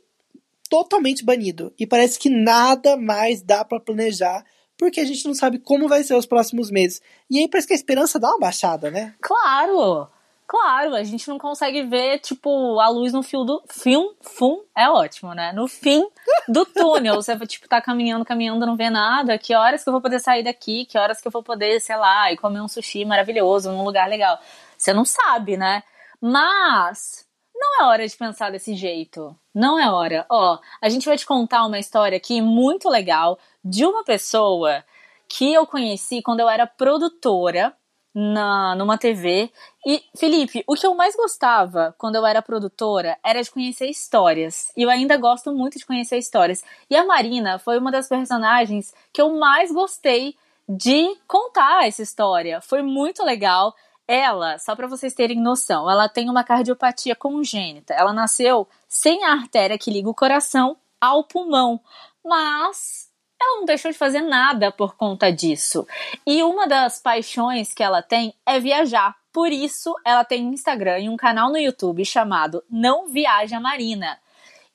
[0.70, 1.74] totalmente banido.
[1.80, 4.46] E parece que nada mais dá pra planejar,
[4.78, 7.02] porque a gente não sabe como vai ser os próximos meses.
[7.30, 9.14] E aí parece que a esperança dá uma baixada, né?
[9.22, 10.10] Claro!
[10.52, 13.64] Claro, a gente não consegue ver, tipo, a luz no fio do.
[13.70, 15.54] Fim, fum, é ótimo, né?
[15.54, 16.06] No fim
[16.46, 17.16] do túnel.
[17.16, 19.38] Você, tipo, tá caminhando, caminhando, não vê nada.
[19.38, 20.84] Que horas que eu vou poder sair daqui?
[20.84, 24.10] Que horas que eu vou poder, sei lá, e comer um sushi maravilhoso num lugar
[24.10, 24.38] legal?
[24.78, 25.84] Você não sabe, né?
[26.20, 29.34] Mas não é hora de pensar desse jeito.
[29.56, 30.26] Não é hora.
[30.30, 34.84] Ó, a gente vai te contar uma história aqui muito legal de uma pessoa
[35.30, 37.74] que eu conheci quando eu era produtora
[38.14, 39.52] na, numa TV.
[39.86, 44.72] E, Felipe, o que eu mais gostava quando eu era produtora era de conhecer histórias.
[44.76, 46.64] E eu ainda gosto muito de conhecer histórias.
[46.90, 50.36] E a Marina foi uma das personagens que eu mais gostei
[50.68, 52.62] de contar essa história.
[52.62, 53.74] Foi muito legal.
[54.08, 57.94] Ela, só para vocês terem noção, ela tem uma cardiopatia congênita.
[57.94, 61.80] Ela nasceu sem a artéria que liga o coração ao pulmão.
[62.24, 63.11] Mas
[63.42, 65.88] ela não deixou de fazer nada por conta disso.
[66.26, 69.16] E uma das paixões que ela tem é viajar.
[69.34, 74.18] Por isso, ela tem um Instagram e um canal no YouTube chamado Não Viaja Marina.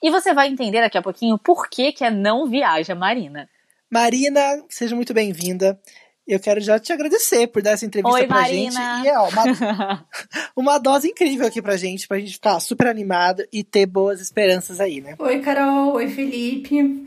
[0.03, 3.49] E você vai entender daqui a pouquinho por que, que é Não Viaja Marina.
[3.91, 5.79] Marina, seja muito bem-vinda.
[6.27, 8.97] Eu quero já te agradecer por dar essa entrevista Oi, pra Marina.
[8.97, 9.07] gente.
[9.07, 10.07] E é ó, uma,
[10.57, 14.81] uma dose incrível aqui pra gente, pra gente ficar super animado e ter boas esperanças
[14.81, 15.15] aí, né?
[15.21, 15.95] Oi, Carol.
[15.95, 17.07] Oi, Felipe.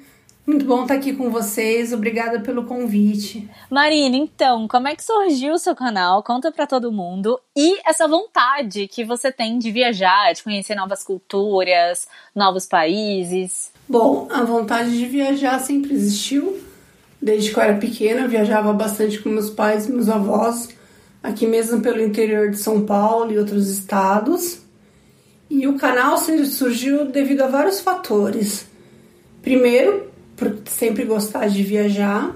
[0.49, 1.93] Muito bom estar aqui com vocês.
[1.93, 3.47] Obrigada pelo convite.
[3.69, 6.23] Marina, então, como é que surgiu o seu canal?
[6.23, 7.39] Conta para todo mundo.
[7.55, 13.71] E essa vontade que você tem de viajar, de conhecer novas culturas, novos países.
[13.87, 16.59] Bom, a vontade de viajar sempre existiu.
[17.21, 20.69] Desde que eu era pequena, eu viajava bastante com meus pais e meus avós,
[21.21, 24.63] aqui mesmo pelo interior de São Paulo e outros estados.
[25.47, 28.67] E o canal surgiu devido a vários fatores.
[29.43, 30.09] Primeiro,
[30.39, 32.33] por sempre gostar de viajar.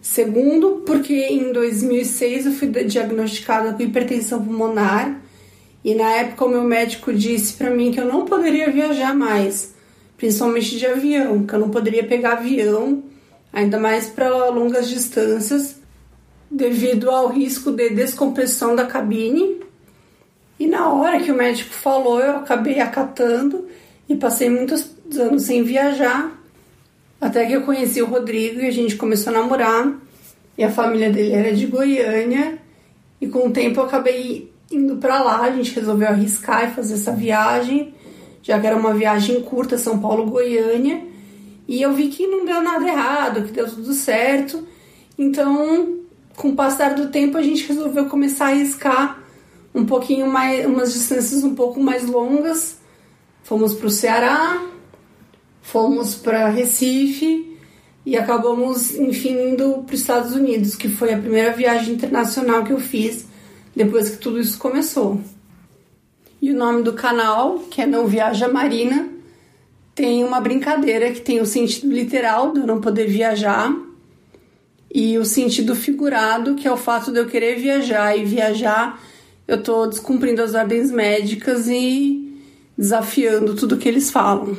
[0.00, 5.20] Segundo, porque em 2006 eu fui diagnosticada com hipertensão pulmonar
[5.84, 9.74] e na época o meu médico disse para mim que eu não poderia viajar mais,
[10.16, 13.02] principalmente de avião, que eu não poderia pegar avião,
[13.52, 15.76] ainda mais para longas distâncias,
[16.50, 19.60] devido ao risco de descompressão da cabine.
[20.58, 23.66] E na hora que o médico falou, eu acabei acatando
[24.08, 24.86] e passei muitos
[25.16, 26.41] anos sem viajar
[27.22, 29.96] até que eu conheci o Rodrigo e a gente começou a namorar.
[30.58, 32.58] E a família dele era de Goiânia.
[33.20, 35.42] E com o tempo eu acabei indo para lá.
[35.42, 37.94] A gente resolveu arriscar e fazer essa viagem,
[38.42, 41.00] já que era uma viagem curta, São Paulo-Goiânia.
[41.68, 44.66] E eu vi que não deu nada errado, que deu tudo certo.
[45.16, 46.00] Então,
[46.34, 49.22] com o passar do tempo, a gente resolveu começar a arriscar
[49.72, 52.78] um pouquinho mais, umas distâncias um pouco mais longas.
[53.44, 54.71] Fomos para o Ceará,
[55.62, 57.56] fomos para Recife
[58.04, 62.72] e acabamos, enfim, indo para os Estados Unidos, que foi a primeira viagem internacional que
[62.72, 63.26] eu fiz
[63.74, 65.20] depois que tudo isso começou.
[66.40, 69.08] E o nome do canal, que é Não Viaja Marina,
[69.94, 73.72] tem uma brincadeira que tem o sentido literal de eu não poder viajar
[74.94, 79.00] e o sentido figurado, que é o fato de eu querer viajar e viajar,
[79.48, 82.40] eu tô descumprindo as ordens médicas e
[82.76, 84.56] desafiando tudo que eles falam.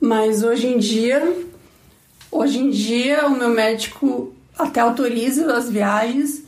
[0.00, 1.36] Mas hoje em dia,
[2.30, 6.42] hoje em dia o meu médico até autoriza as viagens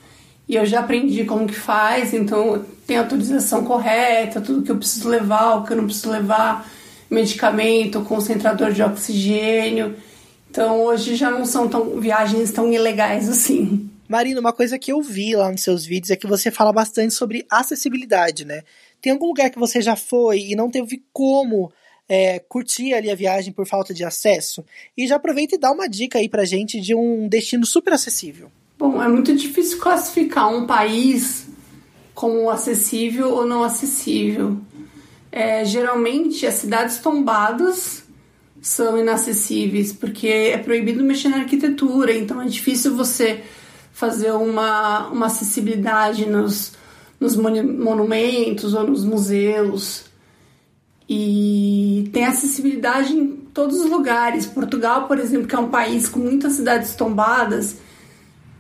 [0.49, 5.09] e eu já aprendi como que faz, então tem autorização correta, tudo que eu preciso
[5.09, 6.69] levar, o que eu não preciso levar,
[7.09, 9.97] medicamento, concentrador de oxigênio.
[10.51, 13.89] Então hoje já não são tão viagens tão ilegais assim.
[14.09, 17.15] Marina, uma coisa que eu vi lá nos seus vídeos é que você fala bastante
[17.15, 18.63] sobre acessibilidade, né?
[19.01, 21.73] Tem algum lugar que você já foi e não teve como
[22.11, 24.65] é, curtir ali a viagem por falta de acesso.
[24.99, 28.51] E já aproveita e dá uma dica aí pra gente de um destino super acessível.
[28.77, 31.47] Bom, é muito difícil classificar um país
[32.13, 34.59] como acessível ou não acessível.
[35.31, 38.03] É, geralmente, as cidades tombadas
[38.61, 43.45] são inacessíveis porque é proibido mexer na arquitetura, então é difícil você
[43.93, 46.73] fazer uma, uma acessibilidade nos,
[47.21, 50.10] nos monumentos ou nos museus
[51.13, 54.47] e tem acessibilidade em todos os lugares.
[54.47, 57.79] Portugal, por exemplo, que é um país com muitas cidades tombadas,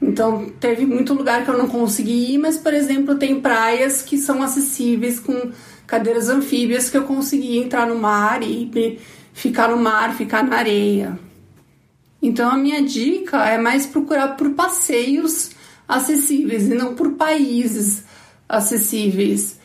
[0.02, 4.18] então teve muito lugar que eu não consegui ir, mas por exemplo, tem praias que
[4.18, 5.52] são acessíveis com
[5.86, 8.98] cadeiras anfíbias que eu consegui entrar no mar e
[9.32, 11.16] ficar no mar, ficar na areia.
[12.20, 15.52] Então a minha dica é mais procurar por passeios
[15.86, 18.02] acessíveis e não por países
[18.48, 19.59] acessíveis.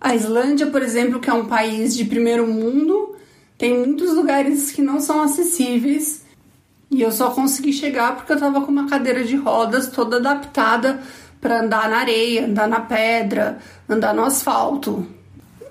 [0.00, 3.16] A Islândia, por exemplo, que é um país de primeiro mundo,
[3.56, 6.24] tem muitos lugares que não são acessíveis
[6.90, 11.02] e eu só consegui chegar porque eu tava com uma cadeira de rodas toda adaptada
[11.40, 15.06] para andar na areia, andar na pedra, andar no asfalto.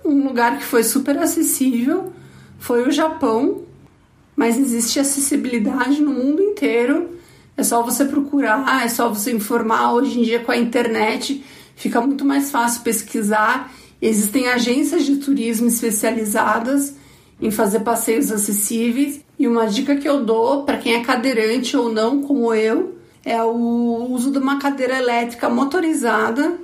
[0.03, 2.11] Um lugar que foi super acessível
[2.59, 3.63] foi o Japão,
[4.35, 7.17] mas existe acessibilidade no mundo inteiro.
[7.55, 9.93] É só você procurar, é só você informar.
[9.93, 11.43] Hoje em dia, com a internet,
[11.75, 13.71] fica muito mais fácil pesquisar
[14.01, 16.95] Existem agências de turismo especializadas
[17.41, 19.21] em fazer passeios acessíveis.
[19.37, 23.41] E uma dica que eu dou para quem é cadeirante ou não, como eu, é
[23.43, 26.57] o uso de uma cadeira elétrica motorizada,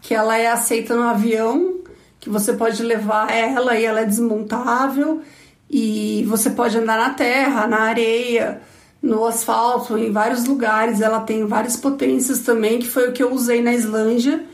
[0.00, 1.80] que ela é aceita no avião,
[2.20, 5.20] que você pode levar ela e ela é desmontável
[5.68, 8.60] e você pode andar na terra, na areia,
[9.02, 11.00] no asfalto, em vários lugares.
[11.00, 14.44] Ela tem várias potências também, que foi o que eu usei na Islândia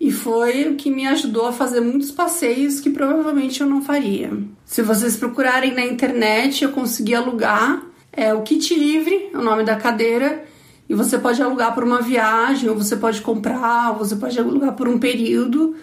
[0.00, 4.30] e foi o que me ajudou a fazer muitos passeios que provavelmente eu não faria.
[4.64, 7.82] Se vocês procurarem na internet, eu consegui alugar
[8.16, 10.44] é o kit livre, é o nome da cadeira,
[10.88, 14.74] e você pode alugar por uma viagem, ou você pode comprar, ou você pode alugar
[14.74, 15.76] por um período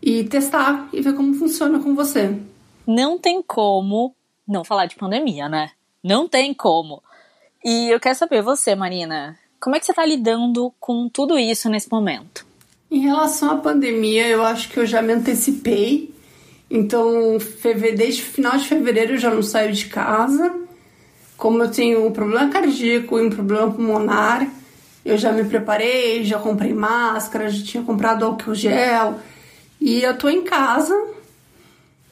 [0.00, 2.34] e testar e ver como funciona com você.
[2.86, 4.16] Não tem como
[4.48, 5.72] não falar de pandemia, né?
[6.02, 7.02] Não tem como.
[7.62, 11.68] E eu quero saber você, Marina, como é que você está lidando com tudo isso
[11.68, 12.45] nesse momento?
[12.88, 16.14] Em relação à pandemia, eu acho que eu já me antecipei.
[16.70, 17.36] Então,
[17.96, 20.54] desde o final de fevereiro eu já não saio de casa.
[21.36, 24.48] como eu tenho um problema cardíaco e um problema pulmonar,
[25.04, 29.18] eu já me preparei, já comprei máscara, já tinha comprado álcool gel
[29.80, 30.94] e eu tô em casa.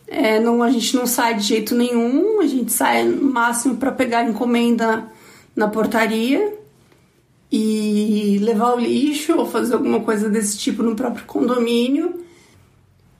[0.07, 3.91] É, não, a gente não sai de jeito nenhum, a gente sai no máximo para
[3.91, 5.05] pegar encomenda
[5.57, 6.64] na portaria
[7.57, 12.25] e levar o lixo ou fazer alguma coisa desse tipo no próprio condomínio.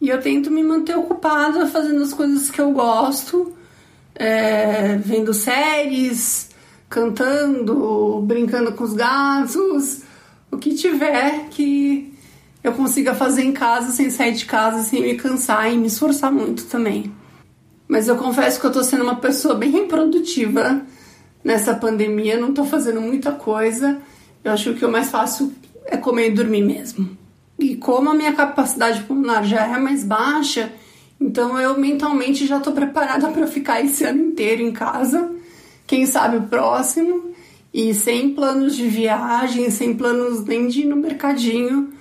[0.01, 3.53] E eu tento me manter ocupada fazendo as coisas que eu gosto,
[4.13, 6.51] é, vendo séries,
[6.89, 10.03] cantando, brincando com os gatos,
[10.51, 12.13] o que tiver que
[12.63, 16.33] eu consiga fazer em casa sem sair de casa, sem me cansar e me esforçar
[16.33, 17.15] muito também.
[17.87, 20.83] Mas eu confesso que eu tô sendo uma pessoa bem produtiva
[21.45, 24.03] nessa pandemia, não tô fazendo muita coisa.
[24.45, 25.53] Eu acho que o mais fácil
[25.87, 27.17] é comer e dormir mesmo.
[27.59, 30.71] E como a minha capacidade pulmonar já é mais baixa,
[31.21, 35.31] então eu mentalmente já tô preparada para ficar esse ano inteiro em casa,
[35.87, 37.33] quem sabe o próximo,
[37.73, 41.95] e sem planos de viagem, sem planos nem de ir no mercadinho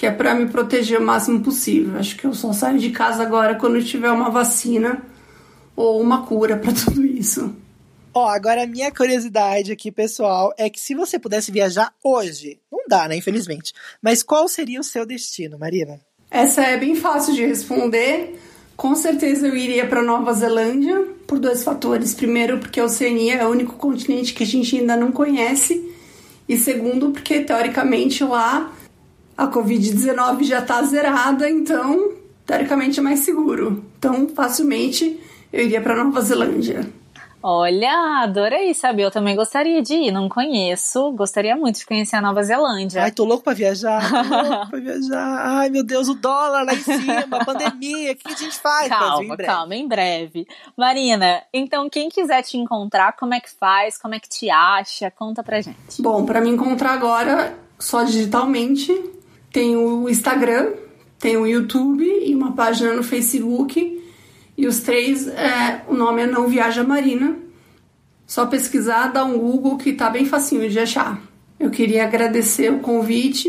[0.00, 1.98] que é para me proteger o máximo possível.
[1.98, 5.02] Acho que eu só saio de casa agora quando tiver uma vacina
[5.76, 7.54] ou uma cura para tudo isso.
[8.12, 12.80] Ó, agora a minha curiosidade aqui, pessoal, é que se você pudesse viajar hoje, não
[12.88, 13.72] dá, né, infelizmente.
[14.02, 16.00] Mas qual seria o seu destino, Marina?
[16.28, 18.38] Essa é bem fácil de responder.
[18.76, 22.12] Com certeza eu iria para Nova Zelândia por dois fatores.
[22.12, 25.94] Primeiro, porque a Oceania é o único continente que a gente ainda não conhece.
[26.48, 28.72] E segundo, porque teoricamente lá
[29.36, 32.12] a Covid-19 já está zerada, então
[32.44, 33.84] teoricamente é mais seguro.
[33.98, 35.20] Então, facilmente
[35.52, 36.99] eu iria para Nova Zelândia.
[37.42, 39.04] Olha, adorei saber.
[39.04, 41.10] Eu também gostaria de ir, não conheço.
[41.12, 43.02] Gostaria muito de conhecer a Nova Zelândia.
[43.02, 44.00] Ai, tô louco pra viajar.
[44.10, 44.16] Tô
[44.48, 45.40] louco pra viajar.
[45.46, 48.12] Ai, meu Deus, o dólar lá em cima, pandemia.
[48.12, 48.88] O que a gente faz?
[48.88, 50.46] Calma, em calma, em breve.
[50.76, 53.96] Marina, então quem quiser te encontrar, como é que faz?
[53.96, 55.10] Como é que te acha?
[55.10, 56.00] Conta pra gente.
[56.00, 58.92] Bom, para me encontrar agora, só digitalmente,
[59.50, 60.74] tem o Instagram,
[61.18, 63.99] tem o YouTube e uma página no Facebook.
[64.60, 67.34] E os três, é, o nome é Não Viaja Marina.
[68.26, 71.18] Só pesquisar, dá um Google que tá bem facinho de achar.
[71.58, 73.48] Eu queria agradecer o convite,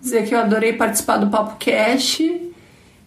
[0.00, 2.22] dizer que eu adorei participar do Papo Cash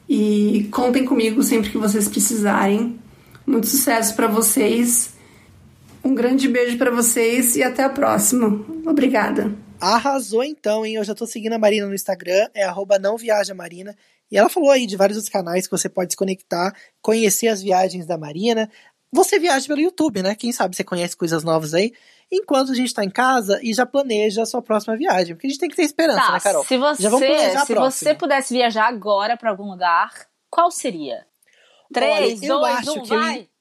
[0.08, 2.98] e contem comigo sempre que vocês precisarem.
[3.46, 5.14] Muito sucesso para vocês.
[6.02, 8.58] Um grande beijo para vocês e até a próxima.
[8.86, 9.54] Obrigada.
[9.84, 10.95] Arrasou então, hein?
[10.95, 13.93] Eu já tô seguindo a Marina no Instagram, é arroba não viaja Marina.
[14.31, 17.61] E ela falou aí de vários outros canais que você pode se conectar, conhecer as
[17.61, 18.71] viagens da Marina.
[19.11, 20.36] Você viaja pelo YouTube, né?
[20.36, 21.91] Quem sabe você conhece coisas novas aí.
[22.31, 25.36] Enquanto a gente tá em casa e já planeja a sua próxima viagem.
[25.36, 26.63] Porque a gente tem que ter esperança, tá, né, Carol?
[26.63, 30.11] Se você, já vamos planejar se você pudesse viajar agora para algum lugar,
[30.49, 31.27] qual seria?
[31.93, 33.39] Três, Olha, dois, um, vai!
[33.39, 33.53] Eu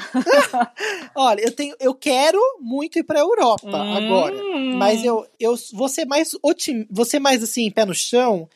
[1.14, 3.96] Olha, eu tenho, eu quero muito ir pra Europa hum.
[3.96, 4.36] agora.
[4.76, 8.48] Mas eu, eu vou ser mais otim, vou ser mais assim, pé no chão.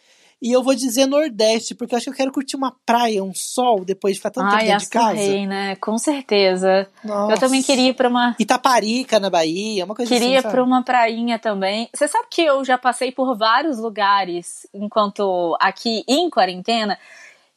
[0.44, 3.32] E eu vou dizer Nordeste, porque eu acho que eu quero curtir uma praia, um
[3.32, 5.14] sol, depois de ficar tanto Ai, tempo de casa.
[5.14, 5.74] Rei, né?
[5.76, 6.86] Com certeza.
[7.02, 7.32] Nossa.
[7.32, 8.36] Eu também queria ir pra uma.
[8.38, 10.36] Itaparica, na Bahia, uma coisa queria assim.
[10.36, 11.88] Queria pra uma prainha também.
[11.94, 16.98] Você sabe que eu já passei por vários lugares enquanto aqui em quarentena.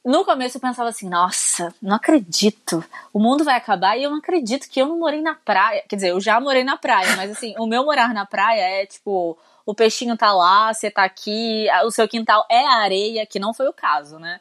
[0.08, 2.82] No começo eu pensava assim, nossa, não acredito,
[3.12, 5.84] o mundo vai acabar e eu não acredito que eu não morei na praia.
[5.86, 8.86] Quer dizer, eu já morei na praia, mas assim, o meu morar na praia é
[8.86, 13.54] tipo, o peixinho tá lá, você tá aqui, o seu quintal é areia, que não
[13.54, 14.40] foi o caso, né?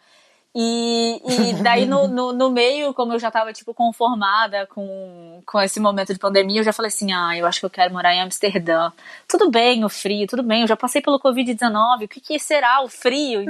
[0.58, 5.60] E, e daí no, no, no, meio, como eu já tava, tipo, conformada com, com
[5.60, 8.14] esse momento de pandemia, eu já falei assim, ah, eu acho que eu quero morar
[8.14, 8.90] em Amsterdã.
[9.28, 12.82] Tudo bem o frio, tudo bem, eu já passei pelo Covid-19, o que, que será
[12.82, 13.44] o frio?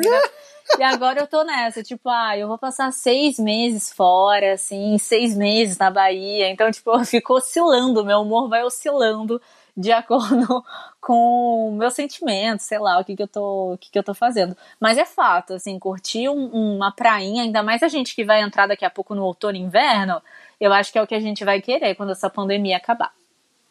[0.80, 5.36] E agora eu tô nessa, tipo, ah, eu vou passar seis meses fora, assim, seis
[5.36, 6.50] meses na Bahia.
[6.50, 9.40] Então, tipo, eu fico oscilando, meu humor vai oscilando
[9.76, 10.64] de acordo
[11.00, 14.02] com o meu sentimento, sei lá, o que, que eu tô, o que, que eu
[14.02, 14.56] tô fazendo.
[14.80, 18.66] Mas é fato, assim, curtir um, uma prainha, ainda mais a gente que vai entrar
[18.66, 20.20] daqui a pouco no outono e inverno,
[20.60, 23.12] eu acho que é o que a gente vai querer quando essa pandemia acabar.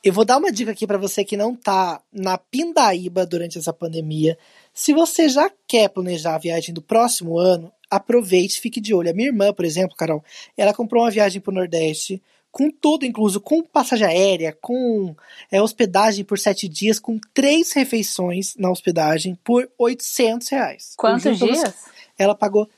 [0.04, 3.74] Eu vou dar uma dica aqui para você que não tá na Pindaíba durante essa
[3.74, 4.38] pandemia.
[4.72, 9.10] Se você já quer planejar a viagem do próximo ano, aproveite, fique de olho.
[9.10, 10.24] A minha irmã, por exemplo, Carol,
[10.56, 12.22] ela comprou uma viagem para o Nordeste,
[12.56, 15.14] com tudo incluso, com passagem aérea, com
[15.52, 20.94] é, hospedagem por sete dias, com três refeições na hospedagem por 800 reais.
[20.96, 21.76] Quantos dias?
[22.18, 22.70] Ela pagou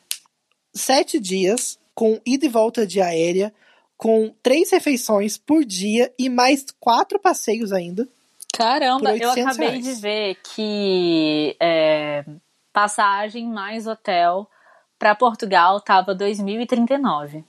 [0.73, 3.53] sete dias com ida e volta de aérea,
[3.95, 8.09] com três refeições por dia e mais quatro passeios ainda.
[8.51, 9.83] Caramba, eu acabei reais.
[9.83, 12.25] de ver que é,
[12.73, 14.49] passagem mais hotel
[14.97, 17.45] para Portugal tava 2039.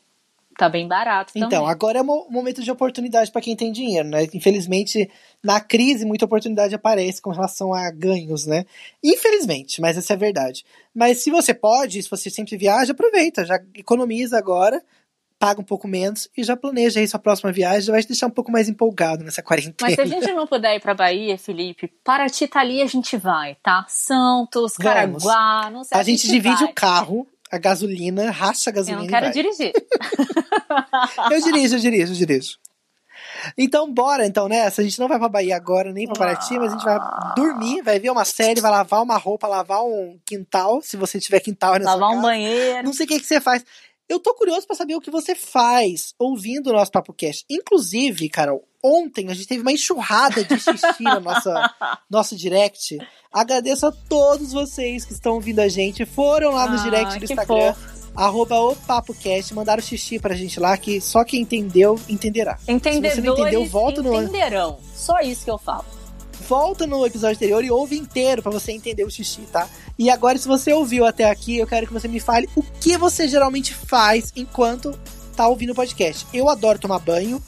[0.59, 1.69] Tá bem barato Então, também.
[1.71, 4.27] agora é um momento de oportunidade para quem tem dinheiro, né?
[4.35, 5.09] Infelizmente,
[5.41, 8.65] na crise, muita oportunidade aparece com relação a ganhos, né?
[9.03, 10.65] Infelizmente, mas essa é a verdade.
[10.93, 14.83] Mas se você pode, se você sempre viaja, aproveita, já economiza agora,
[15.39, 18.27] paga um pouco menos e já planeja aí sua próxima viagem, já vai te deixar
[18.27, 19.77] um pouco mais empolgado nessa quarentena.
[19.81, 23.17] Mas se a gente não puder ir pra Bahia, Felipe, Paraty tá ali, a gente
[23.17, 23.87] vai, tá?
[23.89, 25.23] Santos, Vamos.
[25.23, 25.97] Caraguá, não sei.
[25.97, 26.73] A gente divide vai.
[26.73, 29.01] o carro, a gasolina, racha a Eu gasolina.
[29.03, 29.73] não e quero dirigir.
[31.31, 32.59] Eu dirijo, eu dirijo, eu dirijo.
[33.57, 34.81] Então, bora então nessa.
[34.81, 36.99] A gente não vai pra Bahia agora, nem pra Paraty, mas a gente vai
[37.35, 41.41] dormir, vai ver uma série, vai lavar uma roupa, lavar um quintal, se você tiver
[41.41, 42.23] quintal sua Lavar um casa.
[42.23, 42.83] banheiro.
[42.85, 43.65] Não sei o que, que você faz.
[44.09, 47.45] Eu tô curioso pra saber o que você faz ouvindo o nosso Papo Cast.
[47.51, 51.75] Inclusive, Carol, ontem a gente teve uma enxurrada de xixi no nossa,
[52.09, 52.99] nosso direct.
[53.33, 56.05] Agradeço a todos vocês que estão ouvindo a gente.
[56.07, 58.13] Foram lá no Ah, direct do Instagram, fofo.
[58.17, 62.59] arroba o PapoCast, mandaram xixi pra gente lá, que só quem entendeu, entenderá.
[62.67, 64.79] Entendedores Se você não entendeu, volta no- entenderão.
[64.95, 65.85] Só isso que eu falo.
[66.49, 69.69] Volta no episódio anterior e ouve inteiro pra você entender o xixi, tá?
[69.99, 72.97] E agora, se você ouviu até aqui, eu quero que você me fale o que
[72.97, 74.99] você geralmente faz enquanto
[75.37, 76.27] tá ouvindo o podcast.
[76.33, 77.43] Eu adoro tomar banho,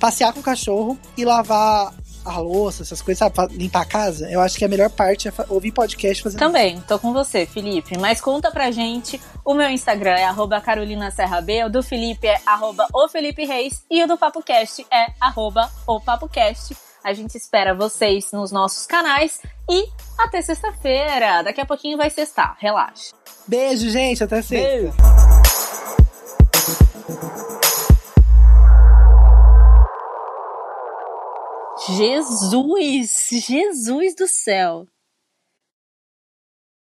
[0.00, 1.94] passear com o cachorro e lavar
[2.24, 3.56] a louça, essas coisas, sabe?
[3.56, 4.30] Limpar a casa.
[4.30, 7.96] Eu acho que a melhor parte é ouvir podcast fazendo Também, tô com você, Felipe.
[7.98, 9.20] Mas conta pra gente.
[9.44, 13.44] O meu Instagram é arroba Carolina Serra B, o do Felipe é arroba o Felipe
[13.44, 16.76] Reis e o do PapoCast é arroba o PapoCast.
[17.02, 19.40] A gente espera vocês nos nossos canais
[19.70, 19.88] e
[20.18, 21.42] até sexta-feira.
[21.42, 23.12] Daqui a pouquinho vai sextar, relaxa.
[23.48, 24.22] Beijo, gente.
[24.22, 24.68] Até sexta.
[24.68, 24.92] Beijo.
[31.96, 33.28] Jesus!
[33.30, 34.86] Jesus do céu!